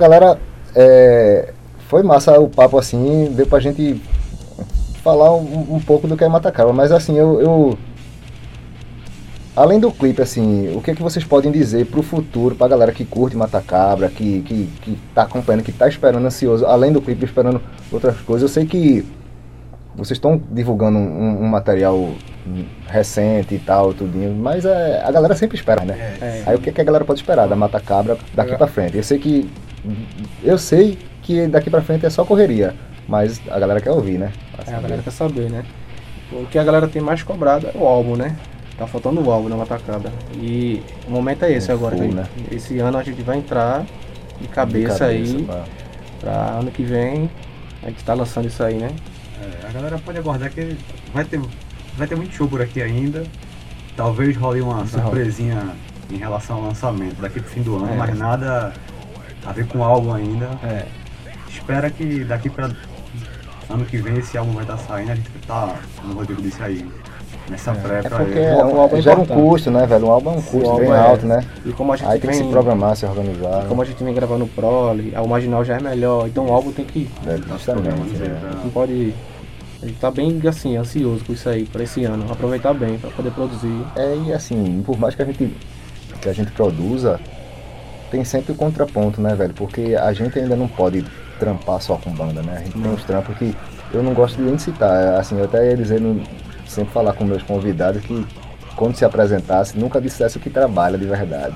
galera, 0.02 0.36
é, 0.74 1.52
foi 1.88 2.02
massa 2.02 2.38
o 2.40 2.48
papo 2.48 2.76
assim, 2.76 3.30
deu 3.36 3.46
pra 3.46 3.60
gente 3.60 4.00
falar 5.02 5.32
um, 5.34 5.76
um 5.76 5.80
pouco 5.80 6.08
do 6.08 6.16
que 6.16 6.24
é 6.24 6.28
Matacaba, 6.28 6.72
mas 6.72 6.90
assim, 6.90 7.16
eu, 7.16 7.40
eu- 7.40 7.78
Além 9.54 9.78
do 9.78 9.90
clipe, 9.90 10.22
assim, 10.22 10.74
o 10.74 10.80
que, 10.80 10.90
é 10.92 10.94
que 10.94 11.02
vocês 11.02 11.26
podem 11.26 11.52
dizer 11.52 11.84
pro 11.86 12.02
futuro, 12.02 12.54
pra 12.54 12.66
galera 12.66 12.90
que 12.90 13.04
curte 13.04 13.36
Matacabra, 13.36 14.08
que, 14.08 14.40
que, 14.40 14.66
que 14.80 14.98
tá 15.14 15.22
acompanhando, 15.24 15.62
que 15.62 15.70
tá 15.70 15.86
esperando 15.86 16.24
ansioso, 16.24 16.64
além 16.64 16.90
do 16.90 17.02
clipe, 17.02 17.22
esperando 17.26 17.60
outras 17.92 18.16
coisas, 18.22 18.48
eu 18.48 18.52
sei 18.54 18.64
que 18.64 19.04
vocês 19.94 20.16
estão 20.16 20.40
divulgando 20.50 20.96
um, 20.96 21.42
um 21.42 21.46
material 21.46 22.14
recente 22.88 23.54
e 23.54 23.58
tal, 23.58 23.92
tudinho, 23.92 24.34
mas 24.34 24.64
é, 24.64 25.02
a 25.04 25.12
galera 25.12 25.34
sempre 25.36 25.58
espera, 25.58 25.84
né? 25.84 26.16
É. 26.22 26.42
Aí 26.46 26.56
o 26.56 26.58
que, 26.58 26.72
que 26.72 26.80
a 26.80 26.84
galera 26.84 27.04
pode 27.04 27.20
esperar 27.20 27.46
da 27.46 27.54
Mata 27.54 27.78
Cabra 27.78 28.16
daqui 28.34 28.54
É. 28.54 28.56
pra 28.56 28.66
frente? 28.66 28.96
Eu 28.96 29.02
sei 29.04 29.18
que. 29.18 29.50
Eu 30.42 30.58
sei 30.58 30.98
que 31.22 31.46
daqui 31.46 31.70
pra 31.70 31.82
frente 31.82 32.04
é 32.06 32.10
só 32.10 32.24
correria, 32.24 32.74
mas 33.08 33.40
a 33.50 33.58
galera 33.58 33.80
quer 33.80 33.90
ouvir, 33.90 34.18
né? 34.18 34.32
É, 34.66 34.74
a 34.74 34.80
galera 34.80 35.02
quer 35.02 35.10
saber, 35.10 35.50
né? 35.50 35.64
O 36.32 36.46
que 36.46 36.58
a 36.58 36.64
galera 36.64 36.88
tem 36.88 37.02
mais 37.02 37.22
cobrado 37.22 37.66
é 37.66 37.72
o 37.76 37.86
álbum, 37.86 38.16
né? 38.16 38.36
Tá 38.78 38.86
faltando 38.86 39.20
o 39.20 39.30
álbum 39.30 39.48
na 39.48 39.56
Matacabra. 39.56 40.10
E 40.34 40.82
o 41.06 41.10
momento 41.10 41.44
é 41.44 41.52
esse 41.52 41.70
Um 41.70 41.74
agora. 41.74 41.96
full, 41.96 42.08
né? 42.12 42.24
Esse 42.50 42.78
ano 42.78 42.96
a 42.98 43.02
gente 43.02 43.22
vai 43.22 43.36
entrar 43.38 43.84
de 44.40 44.48
cabeça, 44.48 45.06
De 45.08 45.12
aí 45.12 45.42
pra- 45.44 45.64
pra 46.20 46.32
ano 46.58 46.70
que 46.70 46.82
vem. 46.82 47.30
A 47.82 47.88
gente 47.90 48.02
tá 48.02 48.14
lançando 48.14 48.46
isso 48.48 48.62
aí, 48.62 48.74
né? 48.76 48.90
É, 49.42 49.66
a 49.68 49.72
galera 49.72 49.98
pode 49.98 50.18
aguardar 50.18 50.50
que 50.50 50.76
vai 51.12 51.24
ter, 51.24 51.40
vai 51.96 52.06
ter 52.06 52.16
muito 52.16 52.32
show 52.34 52.48
por 52.48 52.62
aqui 52.62 52.80
ainda. 52.80 53.24
Talvez 53.96 54.36
role 54.36 54.60
uma 54.62 54.74
rola. 54.74 54.86
surpresinha 54.86 55.68
em 56.10 56.16
relação 56.16 56.56
ao 56.56 56.62
lançamento 56.62 57.20
daqui 57.20 57.40
pro 57.40 57.50
fim 57.50 57.62
do 57.62 57.76
ano, 57.76 57.92
É. 57.92 57.96
mas 57.96 58.18
nada 58.18 58.72
a 59.46 59.52
ver 59.52 59.66
com 59.66 59.78
o 59.78 59.84
álbum 59.84 60.12
ainda. 60.12 60.46
É. 60.64 60.84
Espera 61.48 61.90
que 61.90 62.24
daqui 62.24 62.48
pra 62.50 62.70
ano 63.70 63.84
que 63.84 63.96
vem 63.98 64.18
esse 64.18 64.36
álbum 64.36 64.52
vai 64.52 64.64
estar 64.64 64.76
saindo, 64.78 65.12
a 65.12 65.14
gente 65.14 65.30
tá, 65.46 65.74
como 66.00 66.14
o 66.14 66.16
Rodrigo 66.16 66.42
disse 66.42 66.62
aí, 66.62 66.86
nessa 67.48 67.72
pré 67.72 67.98
É 67.98 68.02
pra 68.02 68.18
porque 68.18 68.32
ele. 68.32 68.40
é 68.44 68.64
um, 68.64 68.74
O 68.76 68.80
álbum 68.80 68.96
é 68.96 69.00
gera 69.02 69.20
um 69.20 69.26
custo, 69.26 69.70
né, 69.70 69.86
velho? 69.86 70.06
Um 70.06 70.10
álbum 70.10 70.30
é 70.30 70.32
um 70.34 70.42
custo 70.42 70.68
álbum 70.70 70.80
bem 70.80 70.90
é- 70.92 70.96
alto, 70.98 71.26
né? 71.26 71.44
E 71.64 71.72
como 71.72 71.92
a 71.92 71.96
gente 71.96 72.08
Aí 72.08 72.18
tem 72.20 72.30
que 72.30 72.36
se 72.36 72.44
programar, 72.44 72.96
se 72.96 73.06
organizar. 73.06 73.64
Como 73.66 73.80
a 73.82 73.84
gente 73.84 74.02
vem 74.02 74.14
gravando 74.14 74.44
o 74.44 74.48
Prole, 74.48 75.12
a- 75.14 75.22
o 75.22 75.28
marginal 75.28 75.64
já 75.64 75.76
é 75.76 75.80
melhor, 75.80 76.26
então 76.28 76.46
o 76.46 76.52
álbum 76.52 76.72
tem 76.72 76.84
que. 76.84 77.08
É, 77.26 77.36
Tá 77.38 77.54
justamente. 77.54 77.84
programando, 77.84 78.24
é. 78.24 78.64
Não 78.64 78.70
pode. 78.70 79.14
A 79.82 79.86
gente 79.86 79.98
tá 79.98 80.10
bem 80.12 80.40
assim, 80.46 80.76
ansioso 80.76 81.24
com 81.24 81.32
isso 81.32 81.48
aí, 81.48 81.64
pra 81.64 81.82
esse 81.82 82.04
ano. 82.04 82.24
Aproveitar 82.30 82.72
bem, 82.72 82.98
pra 82.98 83.10
poder 83.10 83.30
produzir. 83.32 83.84
É, 83.96 84.16
e 84.26 84.32
assim, 84.32 84.82
por 84.86 84.96
mais 84.98 85.14
que 85.14 85.22
a 85.22 85.24
gente, 85.24 85.52
que 86.20 86.28
a 86.28 86.32
gente 86.32 86.52
produza, 86.52 87.18
tem 88.12 88.24
sempre 88.24 88.52
o 88.52 88.54
contraponto, 88.54 89.22
né, 89.22 89.34
velho? 89.34 89.54
Porque 89.54 89.96
a 89.98 90.12
gente 90.12 90.38
ainda 90.38 90.54
não 90.54 90.68
pode 90.68 91.02
trampar 91.40 91.80
só 91.80 91.96
com 91.96 92.10
banda, 92.10 92.42
né? 92.42 92.58
A 92.58 92.60
gente 92.60 92.78
tem 92.78 92.92
uns 92.92 93.04
trampos 93.04 93.36
que 93.38 93.56
eu 93.92 94.02
não 94.02 94.12
gosto 94.12 94.36
de 94.36 94.42
nem 94.42 94.58
citar. 94.58 95.14
Assim, 95.18 95.38
eu 95.38 95.44
até 95.46 95.70
ia 95.70 95.76
dizer, 95.76 95.98
sempre 96.66 96.92
falar 96.92 97.14
com 97.14 97.24
meus 97.24 97.42
convidados 97.42 98.02
que 98.02 98.26
quando 98.76 98.96
se 98.96 99.04
apresentasse, 99.04 99.78
nunca 99.78 99.98
dissesse 99.98 100.36
o 100.36 100.40
que 100.40 100.50
trabalha 100.50 100.98
de 100.98 101.06
verdade. 101.06 101.54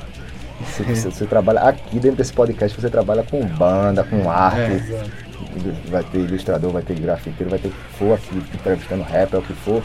Se 0.64 0.82
você, 0.82 1.10
você 1.10 1.26
trabalha 1.26 1.60
aqui 1.60 2.00
dentro 2.00 2.16
desse 2.16 2.32
podcast, 2.32 2.80
você 2.80 2.88
trabalha 2.88 3.22
com 3.22 3.44
banda, 3.44 4.02
com 4.02 4.30
arte, 4.30 4.82
vai 5.90 6.02
ter 6.04 6.18
ilustrador, 6.20 6.70
vai 6.70 6.82
ter 6.82 6.98
grafiteiro, 6.98 7.50
vai 7.50 7.58
ter 7.58 7.68
o 7.68 7.70
que 7.70 7.98
for 7.98 8.14
aqui, 8.14 8.42
entrevistando 8.54 9.02
rap, 9.02 9.34
é 9.34 9.38
o 9.38 9.42
que 9.42 9.52
for, 9.52 9.82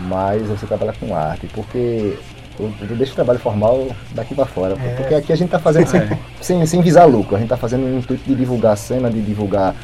mas 0.00 0.42
você 0.42 0.66
trabalha 0.66 0.92
com 0.98 1.14
arte, 1.14 1.46
porque 1.54 2.18
eu, 2.58 2.72
eu 2.90 2.96
deixo 2.96 3.12
o 3.12 3.14
trabalho 3.14 3.38
formal 3.38 3.86
daqui 4.14 4.34
pra 4.34 4.46
fora, 4.46 4.74
É. 4.82 4.94
porque 4.96 5.14
aqui 5.14 5.32
a 5.32 5.36
gente 5.36 5.50
tá 5.50 5.58
fazendo 5.58 5.86
sem, 5.86 6.00
sem, 6.40 6.66
sem 6.66 6.80
visar 6.82 7.04
lucro, 7.06 7.36
a 7.36 7.38
gente 7.38 7.48
tá 7.48 7.56
fazendo 7.56 7.82
no 7.86 7.98
intuito 7.98 8.24
de 8.24 8.34
divulgar 8.34 8.72
a 8.72 8.76
cena, 8.76 9.10
de 9.10 9.20
divulgar 9.20 9.74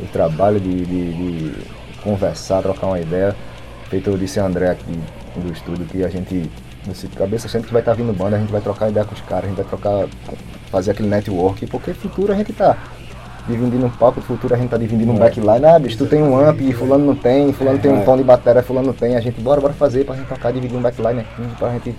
o 0.00 0.06
trabalho, 0.06 0.58
de, 0.60 0.84
de- 0.84 1.12
de 1.12 1.52
conversar, 2.02 2.62
trocar 2.62 2.86
uma 2.88 2.98
ideia. 3.00 3.34
Feito 3.88 4.08
eu 4.10 4.16
disse 4.16 4.40
a 4.40 4.44
André 4.44 4.70
aqui 4.70 4.98
do 5.36 5.52
estúdio 5.52 5.84
que 5.86 6.02
a 6.04 6.08
gente, 6.08 6.50
nesse 6.86 7.06
cabeça 7.08 7.46
sempre 7.48 7.66
que 7.68 7.72
vai 7.72 7.82
estar 7.82 7.92
vindo 7.94 8.12
banda, 8.12 8.36
a 8.36 8.38
gente 8.40 8.50
vai 8.50 8.60
trocar 8.60 8.88
ideia 8.90 9.04
com 9.04 9.14
os 9.14 9.20
caras, 9.20 9.44
a 9.44 9.48
gente 9.48 9.56
vai 9.56 9.64
trocar, 9.66 10.06
fazer 10.70 10.90
aquele 10.92 11.08
network, 11.08 11.66
porque 11.66 11.92
futuro 11.92 12.32
a 12.32 12.36
gente 12.36 12.52
tá 12.52 12.76
dividindo 13.48 13.86
um 13.86 13.90
palco, 13.90 14.20
futuro 14.20 14.54
a 14.54 14.56
gente 14.56 14.70
tá 14.70 14.76
dividindo 14.76 15.10
um 15.12 15.16
backline, 15.16 15.64
ah, 15.66 15.78
bicho, 15.78 15.98
tu 15.98 16.06
tem 16.06 16.22
um 16.22 16.38
amp, 16.38 16.60
e 16.60 16.72
fulano 16.72 17.04
não 17.06 17.14
tem, 17.14 17.52
fulano 17.52 17.78
tem 17.78 17.90
um 17.92 18.04
tom 18.04 18.16
de 18.16 18.22
bateria, 18.22 18.62
fulano 18.62 18.86
não 18.88 18.94
tem, 18.94 19.16
a 19.16 19.20
gente 19.20 19.40
bora, 19.40 19.60
bora 19.60 19.72
fazer 19.72 20.04
pra 20.04 20.14
gente 20.14 20.28
tocar, 20.28 20.52
dividir 20.52 20.76
um 20.76 20.80
backline 20.80 21.20
aqui, 21.20 21.42
pra 21.58 21.70
gente, 21.70 21.94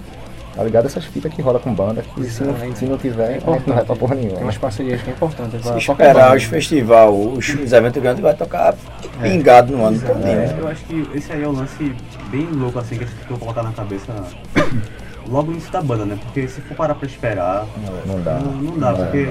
tá 0.56 0.64
ligado? 0.64 0.86
Essas 0.86 1.04
fitas 1.06 1.34
que 1.34 1.41
rola 1.41 1.60
com 1.60 1.74
banda, 1.74 2.02
que 2.02 2.24
se 2.26 2.44
não, 2.44 2.56
se 2.76 2.86
não 2.86 2.98
tiver, 2.98 3.28
a 3.28 3.32
gente 3.34 3.46
não 3.68 3.76
vai 3.76 3.84
pra 3.84 3.96
porra 3.96 4.16
nenhuma. 4.16 4.36
Tem 4.36 4.44
umas 4.44 4.58
parcerias 4.58 5.02
que 5.02 5.10
é 5.10 5.14
importante. 5.14 5.62
Se 5.62 5.78
esperar 5.78 6.36
os 6.36 6.44
festivais, 6.44 7.10
os, 7.12 7.50
os 7.50 7.74
eventos 7.74 8.02
grandes, 8.02 8.22
vai 8.24 8.34
tocar 8.34 8.74
pingado 9.22 9.76
no 9.76 9.86
ano 9.86 10.00
todo. 10.00 10.26
É, 10.26 10.56
Eu 10.58 10.68
acho 10.70 10.84
que 10.86 11.08
esse 11.14 11.32
aí 11.34 11.44
é 11.44 11.48
o 11.48 11.52
lance 11.52 11.94
bem 12.32 12.48
louco 12.52 12.80
assim 12.80 12.98
que 12.98 13.04
a 13.04 13.08
gente 13.08 13.20
tentou 13.20 13.38
colocar 13.38 13.64
na 13.64 13.72
cabeça 13.74 14.14
logo 15.28 15.48
no 15.48 15.54
início 15.54 15.72
da 15.72 15.82
banda, 15.82 16.06
né? 16.06 16.18
Porque 16.22 16.48
se 16.48 16.62
for 16.62 16.76
parar 16.76 16.96
pra 16.96 17.06
esperar, 17.08 17.66
Não 18.06 18.22
dá. 18.22 18.34
não, 18.36 18.52
não 18.54 18.78
dá, 18.80 18.94
porque 18.94 19.30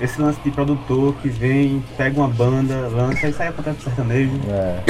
esse 0.00 0.20
lance 0.20 0.38
de 0.40 0.50
produtor 0.50 1.14
que 1.16 1.28
vem, 1.28 1.82
pega 1.96 2.18
uma 2.18 2.28
banda, 2.28 2.88
lança, 2.88 3.28
isso 3.28 3.42
aí 3.42 3.48
acontece 3.48 3.78
no 3.78 3.84
sertanejo, 3.84 4.40
É, 4.48 4.80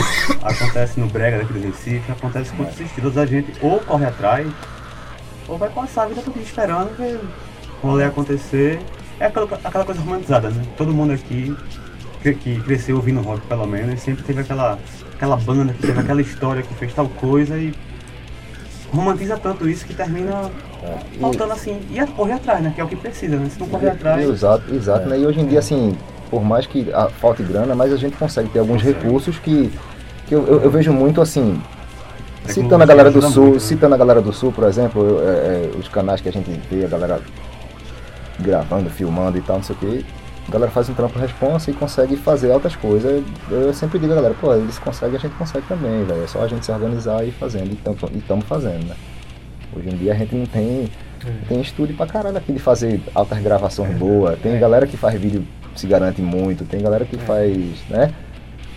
acontece 0.42 1.00
no 1.00 1.06
Brega 1.06 1.38
daqui 1.38 1.52
do 1.52 1.60
Recife, 1.60 2.12
acontece 2.12 2.52
com 2.52 2.62
outros 2.62 2.80
estilos, 2.80 3.16
a 3.16 3.24
gente 3.24 3.52
ou 3.62 3.80
corre 3.80 4.04
atrás, 4.04 4.46
ou 5.46 5.56
vai 5.56 5.70
passar 5.70 6.04
a 6.04 6.06
vida 6.06 6.20
toda 6.22 6.38
esperando 6.40 6.96
ver 6.96 7.20
o 7.82 7.86
rolê 7.86 8.04
acontecer. 8.04 8.78
É 9.18 9.26
aquela, 9.26 9.48
aquela 9.64 9.84
coisa 9.84 10.00
romantizada, 10.00 10.50
né? 10.50 10.62
Todo 10.76 10.92
mundo 10.92 11.12
aqui 11.12 11.56
que, 12.22 12.34
que 12.34 12.60
cresceu 12.60 12.96
ouvindo 12.96 13.20
rock 13.20 13.40
pelo 13.46 13.66
menos, 13.66 14.00
sempre 14.00 14.22
teve 14.22 14.40
aquela, 14.40 14.78
aquela 15.14 15.36
banda 15.36 15.72
que 15.72 15.80
teve 15.80 15.98
aquela 15.98 16.20
história 16.20 16.62
que 16.62 16.74
fez 16.74 16.92
tal 16.92 17.08
coisa 17.08 17.58
e 17.58 17.74
romantiza 18.92 19.36
tanto 19.36 19.68
isso 19.68 19.84
que 19.86 19.94
termina 19.94 20.50
faltando 21.20 21.52
assim, 21.52 21.80
e 21.90 21.98
a- 21.98 22.06
correr 22.06 22.32
atrás, 22.34 22.62
né? 22.62 22.72
Que 22.74 22.80
é 22.80 22.84
o 22.84 22.88
que 22.88 22.96
precisa, 22.96 23.36
né? 23.36 23.48
Se 23.50 23.58
não 23.58 23.68
correr 23.68 23.90
atrás. 23.90 24.28
Exato, 24.28 24.74
exato, 24.74 25.08
né? 25.08 25.18
E 25.18 25.26
hoje 25.26 25.40
em 25.40 25.46
dia, 25.46 25.58
assim, 25.58 25.96
por 26.30 26.42
mais 26.44 26.66
que 26.66 26.92
a- 26.92 27.08
falte 27.08 27.42
grana, 27.42 27.74
mas 27.74 27.92
a 27.92 27.96
gente 27.96 28.16
consegue 28.16 28.48
ter 28.50 28.58
alguns 28.58 28.82
recursos 28.82 29.38
que, 29.38 29.70
que 30.26 30.34
eu, 30.34 30.46
eu- 30.46 30.60
eu 30.62 30.70
vejo 30.70 30.92
muito 30.92 31.20
assim. 31.20 31.60
Citando 32.46 32.82
a 32.82 32.86
galera 32.86 33.10
do 33.10 33.20
Sul, 33.22 33.52
né? 33.54 33.58
citando 33.58 33.94
a 33.94 33.98
galera 33.98 34.22
do 34.22 34.32
Sul, 34.32 34.52
por 34.52 34.64
exemplo, 34.64 35.02
eu- 35.02 35.28
é, 35.28 35.32
é, 35.32 35.70
os 35.78 35.88
canais 35.88 36.20
que 36.20 36.28
a 36.28 36.32
gente 36.32 36.48
vê, 36.70 36.84
a 36.84 36.88
galera 36.88 37.20
gravando, 38.40 38.88
filmando 38.88 39.36
e 39.36 39.42
tal, 39.42 39.56
não 39.56 39.62
sei 39.62 39.76
o 39.76 39.78
que, 39.78 40.06
a 40.48 40.52
galera 40.52 40.70
faz 40.70 40.88
um 40.88 40.94
trampo 40.94 41.18
responsa 41.18 41.70
e 41.70 41.74
consegue 41.74 42.16
fazer 42.16 42.50
altas 42.50 42.74
coisas. 42.76 43.22
Eu 43.50 43.74
sempre 43.74 43.98
digo 43.98 44.12
a 44.12 44.16
galera, 44.16 44.34
pô, 44.40 44.54
eles 44.54 44.78
conseguem, 44.78 45.16
a 45.16 45.20
gente 45.20 45.34
consegue 45.34 45.66
também, 45.66 46.04
velho. 46.04 46.22
É 46.22 46.26
só 46.26 46.42
a 46.42 46.48
gente 46.48 46.64
se 46.64 46.72
organizar 46.72 47.22
e 47.24 47.28
ir 47.28 47.32
fazendo, 47.32 47.66
e 47.70 48.18
estamos 48.18 48.46
fazendo, 48.46 48.86
né? 48.88 48.94
Hoje 49.78 49.88
em 49.90 49.96
dia 49.96 50.12
a 50.12 50.16
gente 50.16 50.34
não 50.34 50.46
tem, 50.46 50.88
tem 51.48 51.60
estúdio 51.60 51.96
pra 51.96 52.06
caralho 52.06 52.36
aqui 52.36 52.52
de 52.52 52.58
fazer 52.58 53.00
altas 53.14 53.38
gravações 53.40 53.96
boas. 53.96 54.38
Tem 54.40 54.58
galera 54.58 54.86
que 54.86 54.96
faz 54.96 55.18
vídeo 55.20 55.44
se 55.76 55.86
garante 55.86 56.20
muito, 56.20 56.64
tem 56.64 56.82
galera 56.82 57.04
que 57.04 57.16
faz, 57.18 57.54
né? 57.88 58.12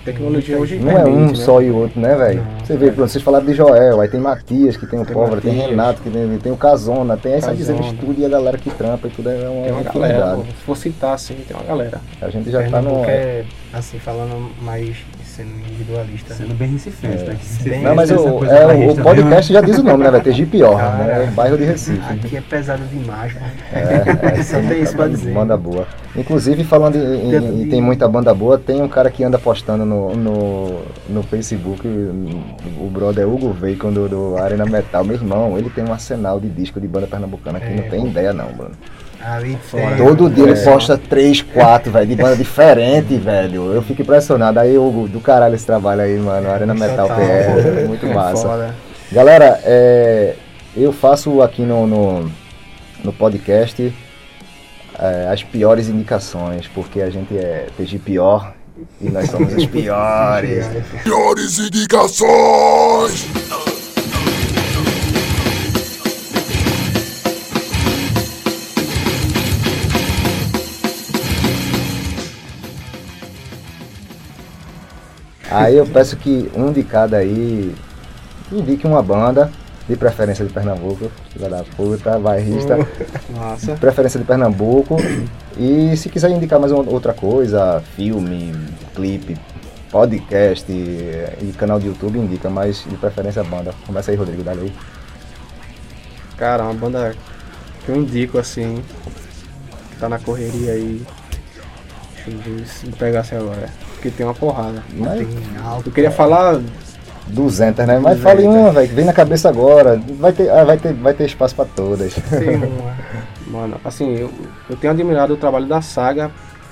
Tecnologia 0.06 0.58
hoje 0.58 0.80
Não 0.80 0.91
é 0.91 1.06
um 1.06 1.28
né? 1.28 1.36
só 1.36 1.62
e 1.62 1.70
o 1.70 1.76
outro, 1.76 1.99
né, 1.99 2.16
velho? 2.16 2.43
Você 2.64 2.76
vê, 2.76 2.91
pronto, 2.91 3.12
vocês 3.12 3.24
falaram 3.24 3.45
de 3.45 3.54
Joel, 3.54 4.02
aí 4.02 4.08
tem 4.08 4.20
Matias, 4.20 4.76
que 4.76 4.88
tem 4.88 4.99
o 4.99 5.06
Tem 5.06 5.14
Pobre, 5.14 5.41
tem 5.41 5.54
Matias. 5.54 5.70
Renato, 5.70 6.02
que 6.02 6.10
tem, 6.10 6.38
tem 6.39 6.52
o 6.52 6.58
Casona, 6.58 7.18
tem 7.18 7.34
essa 7.34 7.54
dizendo 7.54 7.78
Casona. 7.78 7.93
estúdio 7.95 8.22
e 8.24 8.26
a 8.26 8.30
galera 8.30 8.58
que 8.58 8.72
trampa 8.72 9.08
e 9.08 9.12
tudo 9.12 9.30
é 9.30 9.47
uma, 9.47 9.64
Tem 9.64 9.72
uma 9.72 9.84
galera, 9.84 10.36
pô. 10.38 10.43
se 10.43 10.52
for 10.66 10.78
citar 10.78 11.14
assim, 11.14 11.36
tem 11.47 11.56
uma 11.56 11.64
galera. 11.66 12.02
A 12.20 12.30
gente 12.30 12.49
já 12.49 12.64
tá 12.68 12.82
no. 12.82 12.89
Pernambuco 12.89 13.06
é, 13.12 13.45
assim, 13.74 13.99
falando 13.99 14.49
mais 14.64 14.97
sendo 15.32 15.49
individualista. 15.67 16.34
Sendo 16.34 16.53
bem 16.55 16.71
recifense, 16.71 17.23
né? 17.25 17.38
Que 17.63 17.69
Bem- 17.69 17.82
Não, 17.84 17.95
mas 17.95 18.11
o, 18.11 18.15
é, 18.45 18.89
o- 18.91 18.95
podcast 19.01 19.51
já 19.53 19.61
diz 19.61 19.77
o 19.79 19.84
nome, 19.84 20.03
né, 20.03 20.11
velho? 20.11 20.23
TG 20.23 20.45
Pior, 20.45 20.75
né? 20.77 21.05
Cara, 21.07 21.23
É 21.23 21.27
bairro 21.27 21.57
de 21.57 21.63
Recife. 21.63 21.99
Aqui 22.13 22.38
é 22.38 22.41
pesado 22.41 22.84
demais, 22.86 23.34
mano. 23.34 23.45
É, 23.73 24.39
é, 24.39 24.43
Só 24.43 24.59
tem 24.59 24.82
isso 24.82 24.95
pra 24.95 25.07
dizer. 25.07 25.34
Banda 25.34 25.55
boa. 25.57 25.88
Inclusive, 26.15 26.63
falando 26.63 26.95
em, 26.97 27.34
em- 27.36 27.61
em 27.63 27.69
tem 27.69 27.82
muita 27.82 28.07
banda 28.07 28.34
boa, 28.34 28.57
tem 28.57 28.82
um 28.82 28.88
cara 28.88 29.09
que 29.09 29.23
anda 29.23 29.39
postando 29.39 29.86
no, 29.86 30.13
no, 30.15 30.82
no 31.09 31.23
Facebook, 31.23 31.88
o 31.88 32.89
brother 32.91 33.27
Hugo 33.27 33.53
Bacon 33.53 33.91
do, 33.93 34.09
do 34.09 34.38
Arena 34.38 34.65
Metal. 34.65 35.03
Meu 35.03 35.15
irmão, 35.15 35.57
ele 35.57 35.69
tem 35.69 35.84
um 35.84 35.93
arsenal 35.93 36.39
de 36.39 36.49
disco 36.49 36.79
de 36.82 36.88
banda 36.88 37.07
pernambucana 37.07 37.59
que 37.59 37.65
É, 37.67 37.75
não 37.75 37.84
tem 37.89 38.07
ideia 38.07 38.34
não, 38.34 38.47
Bruno. 38.51 38.71
Ali 39.24 39.57
Fora. 39.61 39.95
Todo 39.97 40.30
dia 40.30 40.43
ele 40.45 40.59
É. 40.59 40.63
posta 40.63 40.97
três, 40.97 41.41
quatro, 41.41 41.91
velho, 41.91 42.07
de 42.07 42.15
banda 42.15 42.36
diferente, 42.36 43.15
velho. 43.17 43.72
Eu 43.74 43.82
fico 43.82 44.01
impressionado. 44.01 44.59
Aí, 44.59 44.78
Hugo, 44.78 45.07
do 45.07 45.19
caralho 45.19 45.55
esse 45.55 45.65
trabalho 45.65 46.01
aí, 46.01 46.17
mano. 46.17 46.49
Arena 46.49 46.74
Metal 46.74 47.07
Total. 47.07 47.17
PR, 47.26 47.88
muito 47.88 48.05
É 48.05 48.13
massa. 48.13 48.47
foda. 48.47 48.76
Galera, 49.11 49.59
é, 49.63 50.36
eu 50.76 50.91
faço 50.93 51.41
aqui 51.41 51.61
no, 51.63 51.86
no, 51.86 52.32
no 53.03 53.13
podcast 53.13 53.93
é, 54.97 55.28
as 55.32 55.43
piores 55.43 55.88
indicações, 55.89 56.67
porque 56.67 57.01
a 57.01 57.09
gente 57.09 57.38
é 57.38 57.67
TG 57.78 57.99
pior 57.99 58.53
e 58.99 59.09
nós 59.09 59.30
somos 59.30 59.53
os 59.53 59.65
piores. 59.67 60.65
Piores 61.03 61.59
indicações! 61.59 63.28
Aí 75.52 75.76
eu 75.78 75.86
peço 75.86 76.16
que 76.18 76.49
um 76.56 76.72
de 76.72 76.84
cada 76.84 77.18
aí 77.18 77.76
indique 78.52 78.86
uma 78.88 79.02
banda, 79.04 79.52
de 79.88 79.95
preferência 79.95 80.45
de 80.45 80.54
Pernambuco, 80.54 81.12
filha 81.32 81.49
da 81.49 81.64
puta, 81.76 82.18
bairrista, 82.18 82.78
Massa. 83.36 83.74
preferência 83.76 84.20
de 84.20 84.26
Pernambuco. 84.26 84.95
E 85.58 85.95
se 85.97 86.08
quiser 86.10 86.30
indicar 86.32 86.60
mais 86.60 86.72
uma- 86.72 86.89
outra 86.89 87.14
coisa, 87.14 87.82
filme, 87.95 88.54
clipe, 88.95 89.38
podcast 89.91 90.72
e 90.72 91.54
canal 91.58 91.80
de 91.80 91.88
YouTube, 91.88 92.18
indica, 92.18 92.49
mas 92.49 92.86
de 92.89 92.95
preferência 92.95 93.41
a 93.41 93.45
banda. 93.45 93.74
Começa 93.86 94.12
aí, 94.12 94.18
Rodrigo, 94.18 94.43
dá 94.43 94.52
aí. 94.54 94.72
Cara, 96.38 96.64
uma 96.64 96.74
banda 96.74 97.14
que 97.86 97.89
eu 97.91 97.97
indico 97.97 98.38
assim, 98.38 98.82
que 99.91 99.97
tá 99.97 100.08
na 100.08 100.20
correria 100.20 100.72
aí. 100.74 101.02
Deixa 102.16 102.30
eu 102.32 102.38
ver 102.58 102.66
se 102.68 102.86
me 102.86 102.93
pegasse 102.93 103.36
agora. 103.36 103.70
Porque 104.02 104.10
tem 104.10 104.26
uma 104.26 104.34
porrada. 104.34 104.84
Mas 104.97 105.20
Tem 105.20 105.28
alto. 105.64 105.89
Eu 105.89 105.93
queria 105.93 106.10
falar 106.10 106.60
200, 107.28 107.86
né? 107.86 107.99
Mas 107.99 108.20
fale 108.20 108.47
uma, 108.47 108.72
velho, 108.72 108.89
que 108.89 108.95
vem 108.95 109.06
na 109.06 109.14
cabeça 109.14 109.47
agora. 109.47 110.02
Vai 110.20 110.34
ter, 110.34 110.49
ah, 110.49 110.64
vai 110.64 110.76
ter, 110.78 110.91
vai 110.93 111.14
ter 111.14 111.26
espaço 111.26 111.56
pra 111.56 111.66
todas. 111.66 112.16
Tem 112.16 112.56
uma. 112.56 112.95
Mano, 113.45 113.76
assim, 113.86 114.16
eu, 114.16 114.32
eu 114.70 114.76
tenho 114.76 114.91
admirado 114.91 115.34
o 115.34 115.38
trabalho 115.38 115.68
da 115.68 115.82
saga 115.82 116.32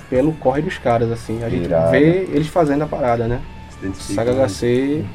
pelo 0.10 0.32
corre 0.34 0.64
dos 0.64 0.78
caras, 0.80 1.12
assim. 1.12 1.44
A 1.44 1.50
gente 1.50 1.66
Irado. 1.66 1.92
vê 1.92 2.28
eles 2.32 2.48
fazendo 2.48 2.84
a 2.84 2.88
parada, 2.88 3.28
né? 3.28 3.42
Saga 3.94 4.34
né? 4.34 4.48
HC 4.48 5.06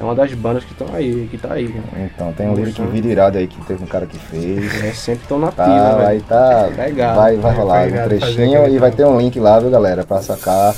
é 0.00 0.02
uma 0.02 0.14
das 0.14 0.32
bandas 0.34 0.64
que 0.64 0.72
estão 0.72 0.88
aí, 0.92 1.28
que 1.30 1.38
tá 1.38 1.52
aí, 1.52 1.68
né? 1.68 2.10
Então, 2.12 2.32
tem 2.32 2.48
um 2.48 2.54
lyric 2.54 2.82
vídeo 2.86 3.10
irado 3.12 3.38
aí 3.38 3.46
que 3.46 3.60
teve 3.64 3.84
um 3.84 3.86
cara 3.86 4.06
que 4.06 4.18
fez. 4.18 4.82
É, 4.82 4.92
sempre 4.92 5.22
estão 5.22 5.38
na 5.38 5.52
Tá, 5.52 5.64
pila, 5.64 5.94
vai 5.94 6.06
velho. 6.06 6.22
tá. 6.22 6.68
Legal. 6.76 7.16
Vai, 7.16 7.36
vai 7.36 7.42
Vai, 7.52 7.54
rolar 7.54 7.90
vai 7.90 8.00
um 8.00 8.08
trechinho 8.08 8.66
e 8.68 8.78
vai 8.78 8.90
ter 8.90 9.04
um 9.04 9.18
link 9.18 9.38
lá, 9.38 9.60
viu, 9.60 9.70
galera? 9.70 10.04
Pra 10.04 10.20
sacar. 10.20 10.74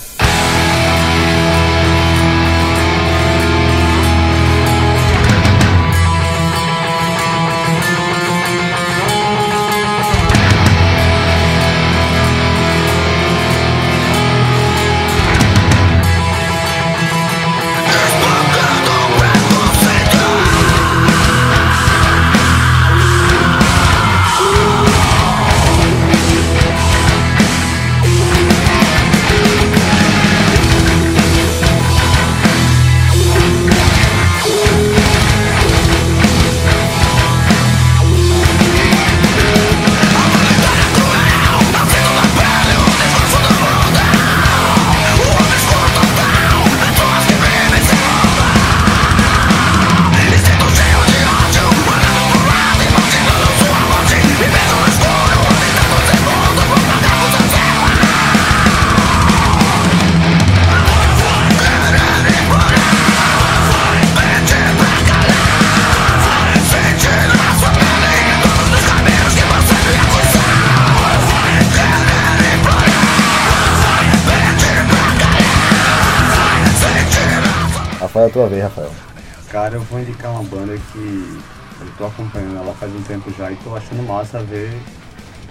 Tua 78.36 78.48
vez, 78.48 78.62
Rafael. 78.62 78.90
Cara, 79.50 79.74
eu 79.76 79.80
vou 79.80 79.98
indicar 79.98 80.30
uma 80.30 80.42
banda 80.42 80.76
que 80.92 81.38
eu 81.80 81.86
tô 81.96 82.04
acompanhando 82.04 82.58
ela 82.58 82.74
faz 82.74 82.92
um 82.94 83.00
tempo 83.02 83.32
já 83.36 83.50
e 83.50 83.56
tô 83.56 83.74
achando 83.74 84.02
massa 84.06 84.40
ver 84.40 84.70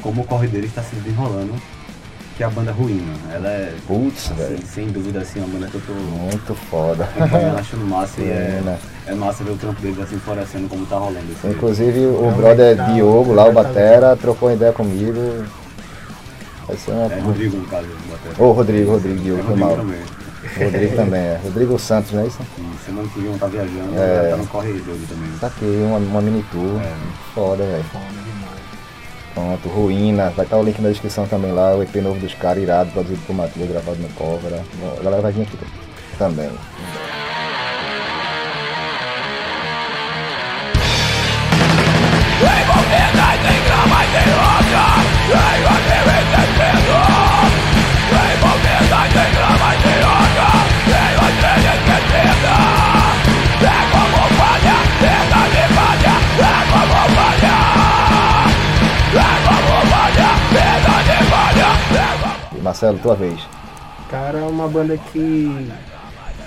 como 0.02 0.22
o 0.22 0.26
corre 0.26 0.48
deles 0.48 0.72
tá 0.74 0.84
se 0.84 0.96
desenrolando. 0.98 1.54
Que 2.38 2.44
é 2.44 2.46
a 2.46 2.50
banda 2.50 2.72
Ruína. 2.74 3.14
Ela 3.34 3.48
é, 3.48 3.74
Putz, 3.88 4.26
assim, 4.30 4.36
velho. 4.36 4.60
sem 4.68 4.88
dúvida, 4.90 5.22
assim, 5.22 5.40
uma 5.40 5.48
banda 5.48 5.68
que 5.68 5.76
eu 5.76 5.82
tô 5.88 5.94
Muito 5.94 6.54
foda. 6.70 7.06
acompanhando, 7.16 7.58
achando 7.58 7.86
massa 7.86 8.22
e 8.22 8.26
é, 8.26 8.78
é 9.08 9.16
massa 9.16 9.42
ver 9.44 9.52
o 9.52 9.56
trampo 9.58 9.82
deles 9.82 9.98
assim 10.00 10.20
florescendo 10.20 10.68
como 10.68 10.86
tá 10.86 10.98
rolando. 10.98 11.26
Assim. 11.32 11.52
Inclusive 11.52 12.06
o 12.08 12.32
brother 12.36 12.76
tá- 12.76 12.84
Diogo 12.92 13.32
lá, 13.34 13.44
o 13.46 13.54
tá 13.54 13.64
Batera, 13.64 14.18
trocou 14.18 14.52
ideia 14.52 14.74
comigo. 14.74 15.46
Vai 16.68 16.76
ser 16.76 16.92
uma. 16.92 17.06
É 17.14 17.20
Rodrigo, 17.22 17.56
no 17.58 17.66
caso. 17.68 17.88
Batera. 18.12 18.44
Ô, 18.44 18.52
Rodrigo, 18.52 18.92
Rodrigo, 18.92 19.18
É 19.20 19.24
Diogo, 19.24 19.42
foi 19.44 19.50
Rodrigo 19.52 19.68
mal. 19.70 19.78
também. 19.78 20.02
Rodrigo 20.58 20.96
também, 20.96 21.20
é. 21.22 21.40
Rodrigo 21.44 21.80
Santos, 21.80 22.12
não 22.12 22.22
é 22.24 22.28
isso? 22.28 22.40
Semana 22.86 23.08
que 23.10 23.20
vem 23.20 23.38
tá 23.38 23.48
viajando, 23.48 23.98
É. 24.00 24.30
tá 24.32 24.38
no 24.38 24.48
corre 24.48 24.74
dele 24.74 25.06
também. 25.10 25.32
Tá 25.40 25.48
aqui, 25.48 25.66
uma, 25.66 25.98
uma 25.98 26.22
mini 26.22 26.44
tour. 26.52 26.80
É. 26.82 26.94
Foda, 27.34 27.64
velho. 27.64 27.86
Pronto, 29.34 29.68
Ruína. 29.68 30.30
Vai 30.30 30.46
estar 30.46 30.58
o 30.58 30.64
link 30.64 30.80
na 30.82 30.90
descrição 30.90 31.28
também 31.28 31.52
lá. 31.52 31.76
O 31.76 31.84
EP 31.84 31.96
novo 31.98 32.20
dos 32.20 32.34
caras, 32.36 32.64
irado, 32.64 32.92
produzido 32.92 33.22
por 33.28 33.36
Matheus, 33.36 33.70
gravado 33.70 33.98
no 33.98 34.08
Cobra. 34.10 34.64
A 35.00 35.04
galera 35.04 35.22
vai 35.22 35.32
vir 35.34 35.42
aqui 35.42 35.58
também. 36.18 36.50
Marcelo, 62.66 62.98
tua 62.98 63.16
vez. 63.16 63.40
Cara, 64.10 64.40
uma 64.40 64.68
banda 64.68 64.98
que 64.98 65.72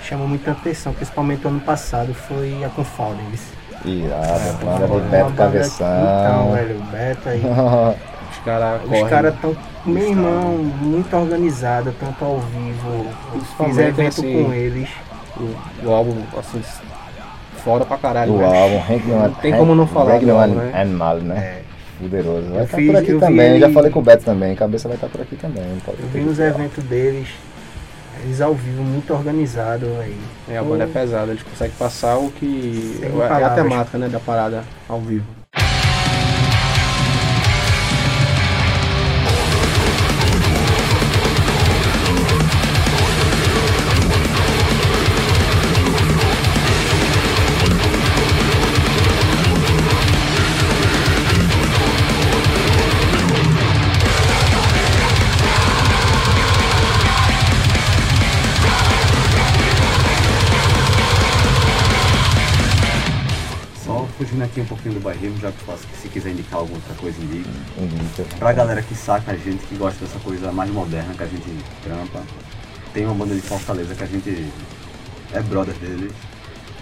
chamou 0.03 0.27
muita 0.27 0.51
atenção, 0.51 0.91
principalmente 0.91 1.47
ano 1.47 1.61
passado, 1.61 2.13
foi 2.13 2.61
a 2.61 2.67
Confoundings. 2.67 3.41
Irado, 3.85 4.65
banda 4.65 4.87
de 4.87 5.09
Beto 5.09 5.29
Então, 5.31 5.45
Cabeção. 5.45 6.51
velho, 6.51 6.77
o 6.77 6.83
Beto 6.91 7.29
aí. 7.29 7.41
Os 8.31 8.37
caras 8.45 8.81
Os 8.83 9.09
caras 9.09 9.33
tão, 9.41 9.55
meu 9.85 10.09
irmão, 10.09 10.57
muito 10.57 11.15
organizado, 11.15 11.95
tanto 11.97 12.23
ao 12.23 12.39
vivo. 12.39 13.07
Fiz 13.57 13.77
evento 13.77 14.21
com 14.21 14.53
eles. 14.53 14.89
o, 15.37 15.87
o 15.87 15.93
álbum, 15.93 16.21
assim, 16.37 16.61
fora 17.63 17.85
pra 17.85 17.97
caralho. 17.97 18.33
Né? 18.33 18.45
álbum, 18.45 18.77
Hank 18.77 19.05
Não 19.07 19.33
tem 19.35 19.55
como 19.55 19.73
não 19.73 19.87
falar 19.87 20.15
álbum, 20.15 20.55
né? 20.55 20.71
Animal, 20.75 21.15
né? 21.17 21.37
É, 21.37 21.61
Poderoso. 21.99 22.49
Vai 22.49 22.63
estar 22.63 22.77
fiz- 22.77 22.87
por 22.87 22.95
aqui 22.95 23.13
também. 23.19 23.59
Já 23.59 23.65
ele- 23.65 23.73
falei 23.73 23.91
com 23.91 23.99
o 23.99 24.03
Beto 24.03 24.23
também. 24.25 24.55
Cabeça 24.55 24.87
vai 24.87 24.95
estar 24.95 25.07
por 25.07 25.21
aqui 25.21 25.35
também. 25.35 25.63
eu 25.87 26.07
vi 26.13 26.21
nos 26.21 26.39
eventos 26.39 26.83
deles, 26.85 27.27
eles 28.23 28.41
ao 28.41 28.53
vivo, 28.53 28.81
muito 28.83 29.13
organizado 29.13 29.85
aí. 30.01 30.15
É, 30.49 30.57
a 30.57 30.63
banda 30.63 30.85
é 30.85 30.87
pesada, 30.87 31.31
eles 31.31 31.43
conseguem 31.43 31.75
passar 31.77 32.17
o 32.17 32.31
que. 32.31 32.97
Sem 32.99 33.21
É 33.21 33.43
a 33.43 33.49
temática 33.49 33.97
né, 33.97 34.07
da 34.07 34.19
parada 34.19 34.63
ao 34.87 34.99
vivo. 34.99 35.38
Do 64.99 65.03
bairrismo, 65.03 65.37
já 65.39 65.51
que 65.51 65.63
faço, 65.63 65.83
se 66.01 66.07
quiser 66.09 66.31
indicar 66.31 66.59
alguma 66.59 66.77
outra 66.77 66.93
coisa. 66.95 67.17
Indica. 67.21 67.49
Pra 68.37 68.53
galera 68.53 68.81
que 68.81 68.93
saca 68.95 69.31
a 69.31 69.35
gente, 69.35 69.65
que 69.65 69.75
gosta 69.75 70.05
dessa 70.05 70.19
coisa 70.19 70.51
mais 70.51 70.69
moderna 70.71 71.13
que 71.15 71.23
a 71.23 71.27
gente 71.27 71.49
trampa, 71.83 72.21
tem 72.93 73.05
uma 73.05 73.15
banda 73.15 73.33
de 73.33 73.41
Fortaleza 73.41 73.95
que 73.95 74.03
a 74.03 74.07
gente 74.07 74.47
é 75.33 75.39
brother 75.41 75.73
deles. 75.75 76.11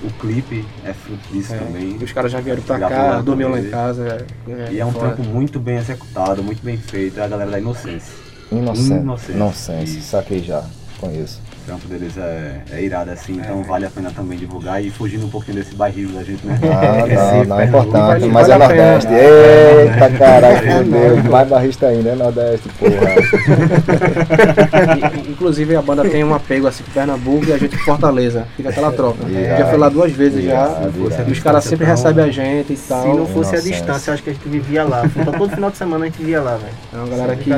O 0.03 0.11
clipe 0.19 0.63
é 0.85 0.93
fruto 0.93 1.27
disso 1.31 1.53
É, 1.55 1.57
também. 1.57 1.97
Os 1.97 2.11
caras 2.11 2.31
já 2.31 2.39
vieram 2.39 2.61
pra 2.61 2.77
cá, 2.77 2.87
lá 2.87 3.21
dormiu 3.21 3.49
lá 3.49 3.59
em 3.59 3.69
casa. 3.69 4.25
É, 4.47 4.71
E 4.71 4.79
é 4.79 4.85
um 4.85 4.91
foda. 4.91 5.13
trampo 5.13 5.23
muito 5.23 5.59
bem 5.59 5.77
executado, 5.77 6.43
muito 6.43 6.63
bem 6.63 6.77
feito, 6.77 7.19
é 7.19 7.23
a 7.23 7.27
galera 7.27 7.49
da 7.49 7.59
Inocência. 7.59 8.13
Inocente. 8.51 9.31
Inocente. 9.31 9.83
Isso. 9.97 10.09
Saquei 10.11 10.43
já. 10.43 10.63
Conheço. 10.99 11.41
O 11.67 11.69
trampo 11.69 11.87
deles 11.89 12.17
é, 12.17 12.61
é 12.71 12.81
irado 12.81 13.11
assim, 13.11 13.33
então 13.33 13.61
vale 13.61 13.85
a 13.85 13.89
pena 13.89 14.09
também 14.09 14.37
divulgar 14.37 14.81
e 14.81 14.89
fugindo 14.89 15.25
um 15.25 15.29
pouquinho 15.29 15.57
desse 15.57 15.75
bairrismo 15.75 16.17
da 16.17 16.23
gente, 16.23 16.47
né? 16.47 16.57
Ah, 16.63 17.43
não, 17.43 17.43
não 17.43 17.59
é 17.59 17.65
importante, 17.65 18.25
mas 18.27 18.47
é 18.47 18.57
vale 18.57 18.63
a 18.63 18.67
pena. 18.69 18.91
Nordeste. 18.93 19.13
É, 19.13 19.81
Eita 19.81 20.09
né? 20.09 20.17
caralho, 20.17 20.55
É, 20.55 20.77
fudeu. 20.83 21.23
Mais 21.29 21.49
barrista 21.49 21.87
ainda, 21.87 22.09
é 22.11 22.15
Nordeste, 22.15 22.69
porra. 22.79 22.93
E- 25.27 25.29
Inclusive 25.29 25.75
a 25.75 25.81
banda 25.81 26.07
tem 26.09 26.23
um 26.23 26.33
apego 26.33 26.67
assim 26.67 26.83
com 26.85 26.91
Pernambuco 26.91 27.45
e 27.47 27.53
a 27.53 27.57
gente 27.57 27.77
com 27.77 27.83
Fortaleza. 27.83 28.47
Fica 28.55 28.69
aquela 28.69 28.91
troca. 28.93 29.27
Irado. 29.27 29.57
Já 29.59 29.67
foi 29.67 29.77
lá 29.77 29.89
duas 29.89 30.11
vezes 30.13 30.45
Irado, 30.45 30.73
já. 30.73 30.79
irado. 31.05 31.29
E 31.29 31.31
os 31.33 31.39
caras 31.39 31.65
sempre 31.65 31.85
recebem 31.85 32.23
a 32.23 32.31
gente 32.31 32.71
e 32.73 32.77
tal. 32.77 33.01
Se 33.01 33.07
não 33.09 33.25
fosse 33.25 33.49
a 33.49 33.53
Inocência. 33.59 33.71
distância, 33.73 34.09
eu 34.09 34.13
acho 34.13 34.23
que 34.23 34.29
a 34.29 34.33
gente 34.33 34.47
vivia 34.47 34.85
lá. 34.85 35.05
Então 35.05 35.33
todo 35.33 35.49
final 35.53 35.69
de 35.69 35.75
semana 35.77 36.05
a 36.05 36.07
gente 36.07 36.23
via 36.23 36.41
lá, 36.41 36.55
velho. 36.55 36.73
É 36.93 36.97
uma 36.97 37.07
galera 37.07 37.35
que. 37.35 37.51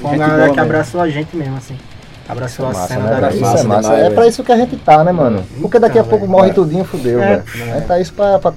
uma 0.00 0.16
galera 0.16 0.50
que 0.52 0.60
abraçou 0.60 1.00
a 1.02 1.08
gente 1.10 1.36
mesmo, 1.36 1.56
assim. 1.56 1.76
Abraçou 2.28 2.66
a 2.66 2.68
Massa, 2.72 2.86
cena 2.88 3.10
né, 3.10 3.20
da? 3.20 3.30
Isso 3.30 3.40
massa 3.40 3.58
é 3.58 3.62
massa. 3.64 3.82
demais, 3.90 4.04
É 4.04 4.10
pra 4.10 4.26
isso 4.26 4.44
que 4.44 4.52
a 4.52 4.56
gente 4.56 4.76
tá, 4.76 5.02
né, 5.04 5.12
mano? 5.12 5.44
Porque 5.60 5.78
daqui 5.78 5.98
a 5.98 6.04
pouco 6.04 6.26
morre 6.26 6.52
tudinho, 6.52 6.84
fudeu, 6.84 7.22
É, 7.22 7.38
velho. 7.38 7.72
A 7.72 7.76
gente 7.78 7.86
tá 7.86 8.00
isso 8.00 8.12
pra, 8.14 8.38
pra 8.38 8.52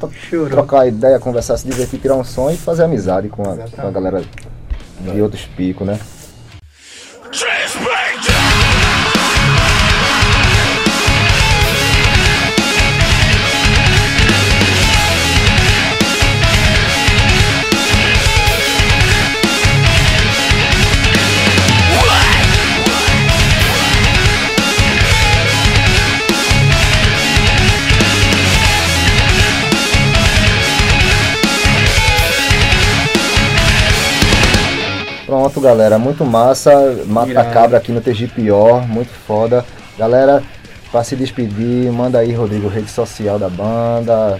trocar 0.49 0.87
ideia, 0.87 1.19
conversar, 1.19 1.57
se 1.57 1.65
divertir, 1.67 1.99
tirar 1.99 2.15
um 2.15 2.23
som 2.23 2.49
e 2.51 2.57
fazer 2.57 2.83
amizade 2.83 3.27
com 3.29 3.41
a, 3.41 3.55
com 3.55 3.87
a 3.87 3.91
galera 3.91 4.23
de 5.01 5.21
outros 5.21 5.45
picos, 5.45 5.85
né? 5.85 5.99
Pronto, 7.21 7.37
galera, 35.65 35.97
muito 35.99 36.23
massa. 36.25 36.71
Mata 37.07 37.29
Irado. 37.31 37.51
cabra 37.53 37.77
aqui 37.77 37.91
no 37.91 38.01
TGPO, 38.01 38.81
muito 38.87 39.11
foda. 39.27 39.65
Galera, 39.97 40.43
pra 40.91 41.03
se 41.03 41.15
despedir, 41.15 41.91
manda 41.91 42.19
aí, 42.19 42.31
Rodrigo, 42.33 42.67
rede 42.67 42.89
social 42.89 43.37
da 43.39 43.49
banda. 43.49 44.39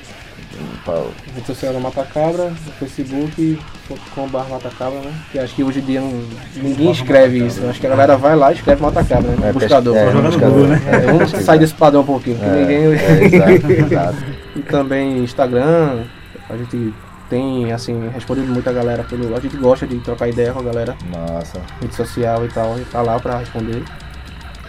Rede 1.34 1.48
social 1.48 1.74
da 1.74 1.80
Mata 1.80 2.04
Cabra, 2.04 2.46
no 2.46 2.72
facebook.com.br 2.80 4.38
Mata 4.50 4.70
Cabra, 4.78 5.00
né? 5.00 5.12
Que 5.32 5.40
acho 5.40 5.54
que 5.56 5.64
hoje 5.64 5.80
em 5.80 5.84
dia 5.84 6.00
não- 6.00 6.24
ninguém 6.56 6.92
escreve 6.92 7.46
isso. 7.46 7.60
né? 7.62 7.70
Acho 7.72 7.80
que 7.82 7.88
a 7.88 7.90
galera 7.90 8.16
vai 8.16 8.36
lá 8.36 8.52
e 8.52 8.56
escreve 8.56 8.82
Mata 8.82 9.04
Cabra, 9.04 9.32
né? 9.32 9.50
É, 9.50 9.54
buscador. 9.54 9.98
é, 9.98 10.12
buscador, 10.12 10.68
né? 10.68 10.82
É, 10.88 10.98
vamos 11.12 11.32
sair 11.32 11.60
desse 11.60 11.74
padrão 11.74 12.02
um 12.02 12.06
pouquinho, 12.06 12.38
que 12.38 12.46
É, 12.46 12.50
ninguém. 12.52 12.78
é, 12.86 13.26
exato, 13.26 13.72
exato. 13.94 14.18
E 14.56 14.60
também 14.62 15.18
Instagram, 15.20 16.04
a 16.50 16.56
gente 16.56 16.94
tem, 17.30 17.72
assim, 17.72 18.10
respondido 18.14 18.48
muita 18.48 18.72
galera 18.72 19.04
pelo. 19.04 19.36
A 19.36 19.40
gente 19.40 19.58
gosta 19.58 19.86
de 19.88 19.98
trocar 20.00 20.28
ideia 20.28 20.52
com 20.54 20.60
a 20.60 20.64
galera, 20.64 20.96
Massa. 21.10 21.60
rede 21.82 21.96
social 21.96 22.46
e 22.46 22.50
tal, 22.50 22.74
a 22.74 22.78
gente 22.78 22.90
tá 22.90 23.02
lá 23.02 23.20
pra 23.20 23.38
responder. 23.40 23.84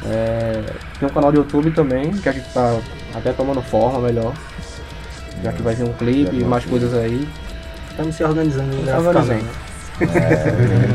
É, 0.04 0.62
tem 0.98 1.08
um 1.08 1.12
canal 1.12 1.32
do 1.32 1.38
YouTube 1.38 1.70
também, 1.70 2.10
que 2.12 2.28
a 2.28 2.32
gente 2.32 2.48
tá 2.52 2.78
até 3.14 3.32
tomando 3.32 3.62
forma 3.62 3.98
melhor. 4.00 4.32
Já 5.42 5.52
que 5.52 5.62
vai 5.62 5.74
vir 5.74 5.84
um 5.84 5.92
clipe 5.92 6.36
e 6.36 6.44
mais 6.44 6.64
coisas 6.64 6.94
aí. 6.94 7.28
Estamos 7.90 8.14
se 8.14 8.24
organizando 8.24 8.76
Tá 8.84 9.00
graficamente. 9.00 9.46
É, 9.98 10.06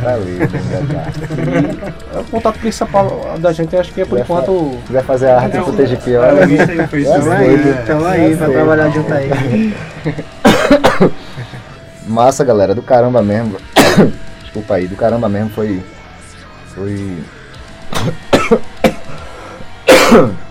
tá 0.03 0.17
né, 0.17 1.75
É, 2.13 2.19
O 2.19 2.23
contato 2.25 2.59
principal 2.59 3.35
da 3.39 3.51
gente, 3.51 3.75
acho 3.75 3.91
que 3.91 4.01
é 4.01 4.05
por 4.05 4.13
Vai 4.19 4.21
enquanto. 4.21 4.71
Se 4.81 4.87
quiser 4.87 5.03
fazer 5.03 5.29
a 5.31 5.41
arte 5.41 5.57
pro 5.59 5.73
TGPO, 5.73 6.09
Eu 6.09 6.47
vi 6.47 6.55
isso 6.55 6.71
aí 6.71 6.79
É, 6.79 8.25
aí, 8.27 8.37
pra 8.37 8.45
sei. 8.45 8.55
trabalhar 8.55 8.89
junto 8.89 9.13
aí. 9.13 9.29
Massa, 12.11 12.43
galera, 12.43 12.75
do 12.75 12.81
caramba 12.81 13.21
mesmo. 13.21 13.55
Desculpa 14.43 14.75
aí, 14.75 14.85
do 14.85 14.97
caramba 14.97 15.29
mesmo 15.29 15.49
foi. 15.51 15.81
Foi. 16.75 17.23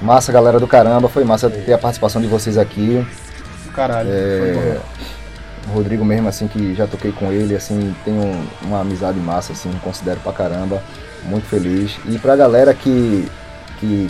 Massa, 0.00 0.30
galera 0.30 0.60
do 0.60 0.68
caramba, 0.68 1.08
foi 1.08 1.24
massa 1.24 1.50
ter 1.50 1.72
a 1.72 1.78
participação 1.78 2.22
de 2.22 2.28
vocês 2.28 2.56
aqui. 2.56 3.04
Caralho. 3.74 4.08
É, 4.12 4.78
o 5.66 5.72
Rodrigo 5.72 6.04
mesmo, 6.04 6.28
assim, 6.28 6.46
que 6.46 6.72
já 6.72 6.86
toquei 6.86 7.10
com 7.10 7.32
ele, 7.32 7.56
assim, 7.56 7.92
tenho 8.04 8.48
uma 8.62 8.82
amizade 8.82 9.18
massa, 9.18 9.52
assim, 9.52 9.72
considero 9.82 10.20
pra 10.20 10.32
caramba. 10.32 10.80
Muito 11.24 11.48
feliz. 11.48 11.98
E 12.06 12.16
pra 12.16 12.36
galera 12.36 12.72
que, 12.72 13.28
que 13.80 14.08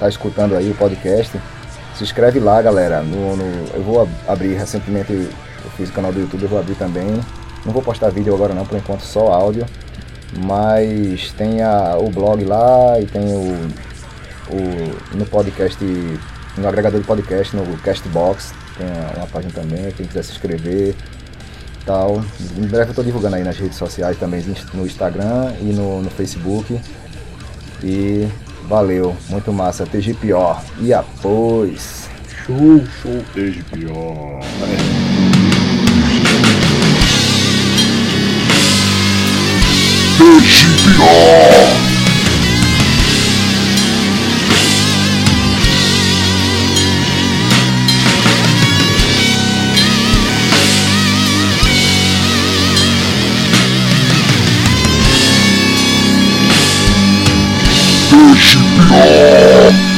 tá 0.00 0.08
escutando 0.08 0.56
aí 0.56 0.68
o 0.68 0.74
podcast, 0.74 1.40
se 1.96 2.04
inscreve 2.04 2.38
lá, 2.38 2.60
galera. 2.62 3.00
No, 3.02 3.36
no- 3.36 3.66
eu 3.74 3.82
vou 3.82 4.02
ab- 4.02 4.10
abrir 4.28 4.54
recentemente, 4.54 5.12
eu 5.12 5.70
fiz 5.76 5.88
o 5.88 5.92
canal 5.92 6.12
do 6.12 6.20
YouTube, 6.20 6.42
eu 6.42 6.48
vou 6.48 6.58
abrir 6.60 6.74
também. 6.74 7.20
Não 7.64 7.72
vou 7.72 7.82
postar 7.82 8.10
vídeo 8.10 8.34
agora 8.34 8.54
não, 8.54 8.64
por 8.66 8.76
enquanto 8.78 9.00
só 9.02 9.32
áudio. 9.32 9.66
Mas 10.38 11.32
tem 11.32 11.62
a- 11.62 11.96
o 11.98 12.10
blog 12.10 12.44
lá 12.44 13.00
e 13.00 13.06
tem 13.06 13.22
o, 13.32 13.68
o 14.50 15.16
no 15.16 15.24
podcast, 15.26 15.82
no 16.58 16.68
agregador 16.68 17.00
de 17.00 17.06
podcast, 17.06 17.54
no 17.56 17.76
Castbox, 17.78 18.52
tem 18.76 18.86
uma, 18.86 19.18
uma 19.18 19.26
página 19.26 19.52
também, 19.52 19.90
quem 19.92 20.06
quiser 20.06 20.22
se 20.24 20.32
inscrever 20.32 20.94
tal. 21.84 22.20
Em 22.58 22.66
breve 22.66 22.90
eu 22.90 22.94
tô 22.94 23.02
divulgando 23.02 23.36
aí 23.36 23.44
nas 23.44 23.56
redes 23.56 23.78
sociais 23.78 24.18
também, 24.18 24.44
no 24.74 24.84
Instagram 24.84 25.52
e 25.60 25.66
no, 25.72 26.02
no 26.02 26.10
Facebook. 26.10 26.80
E 27.82 28.28
valeu, 28.66 29.16
muito 29.28 29.52
massa, 29.52 29.86
TG 29.86 30.14
Pior. 30.14 30.62
E 30.80 30.92
após. 30.92 32.08
Show. 32.44 32.84
Show. 33.02 33.24
Desde 33.34 33.62
pior. 33.64 34.40
Desde 40.18 40.66
pior. 40.82 41.95
Desde 58.88 59.08
pior. 59.08 59.95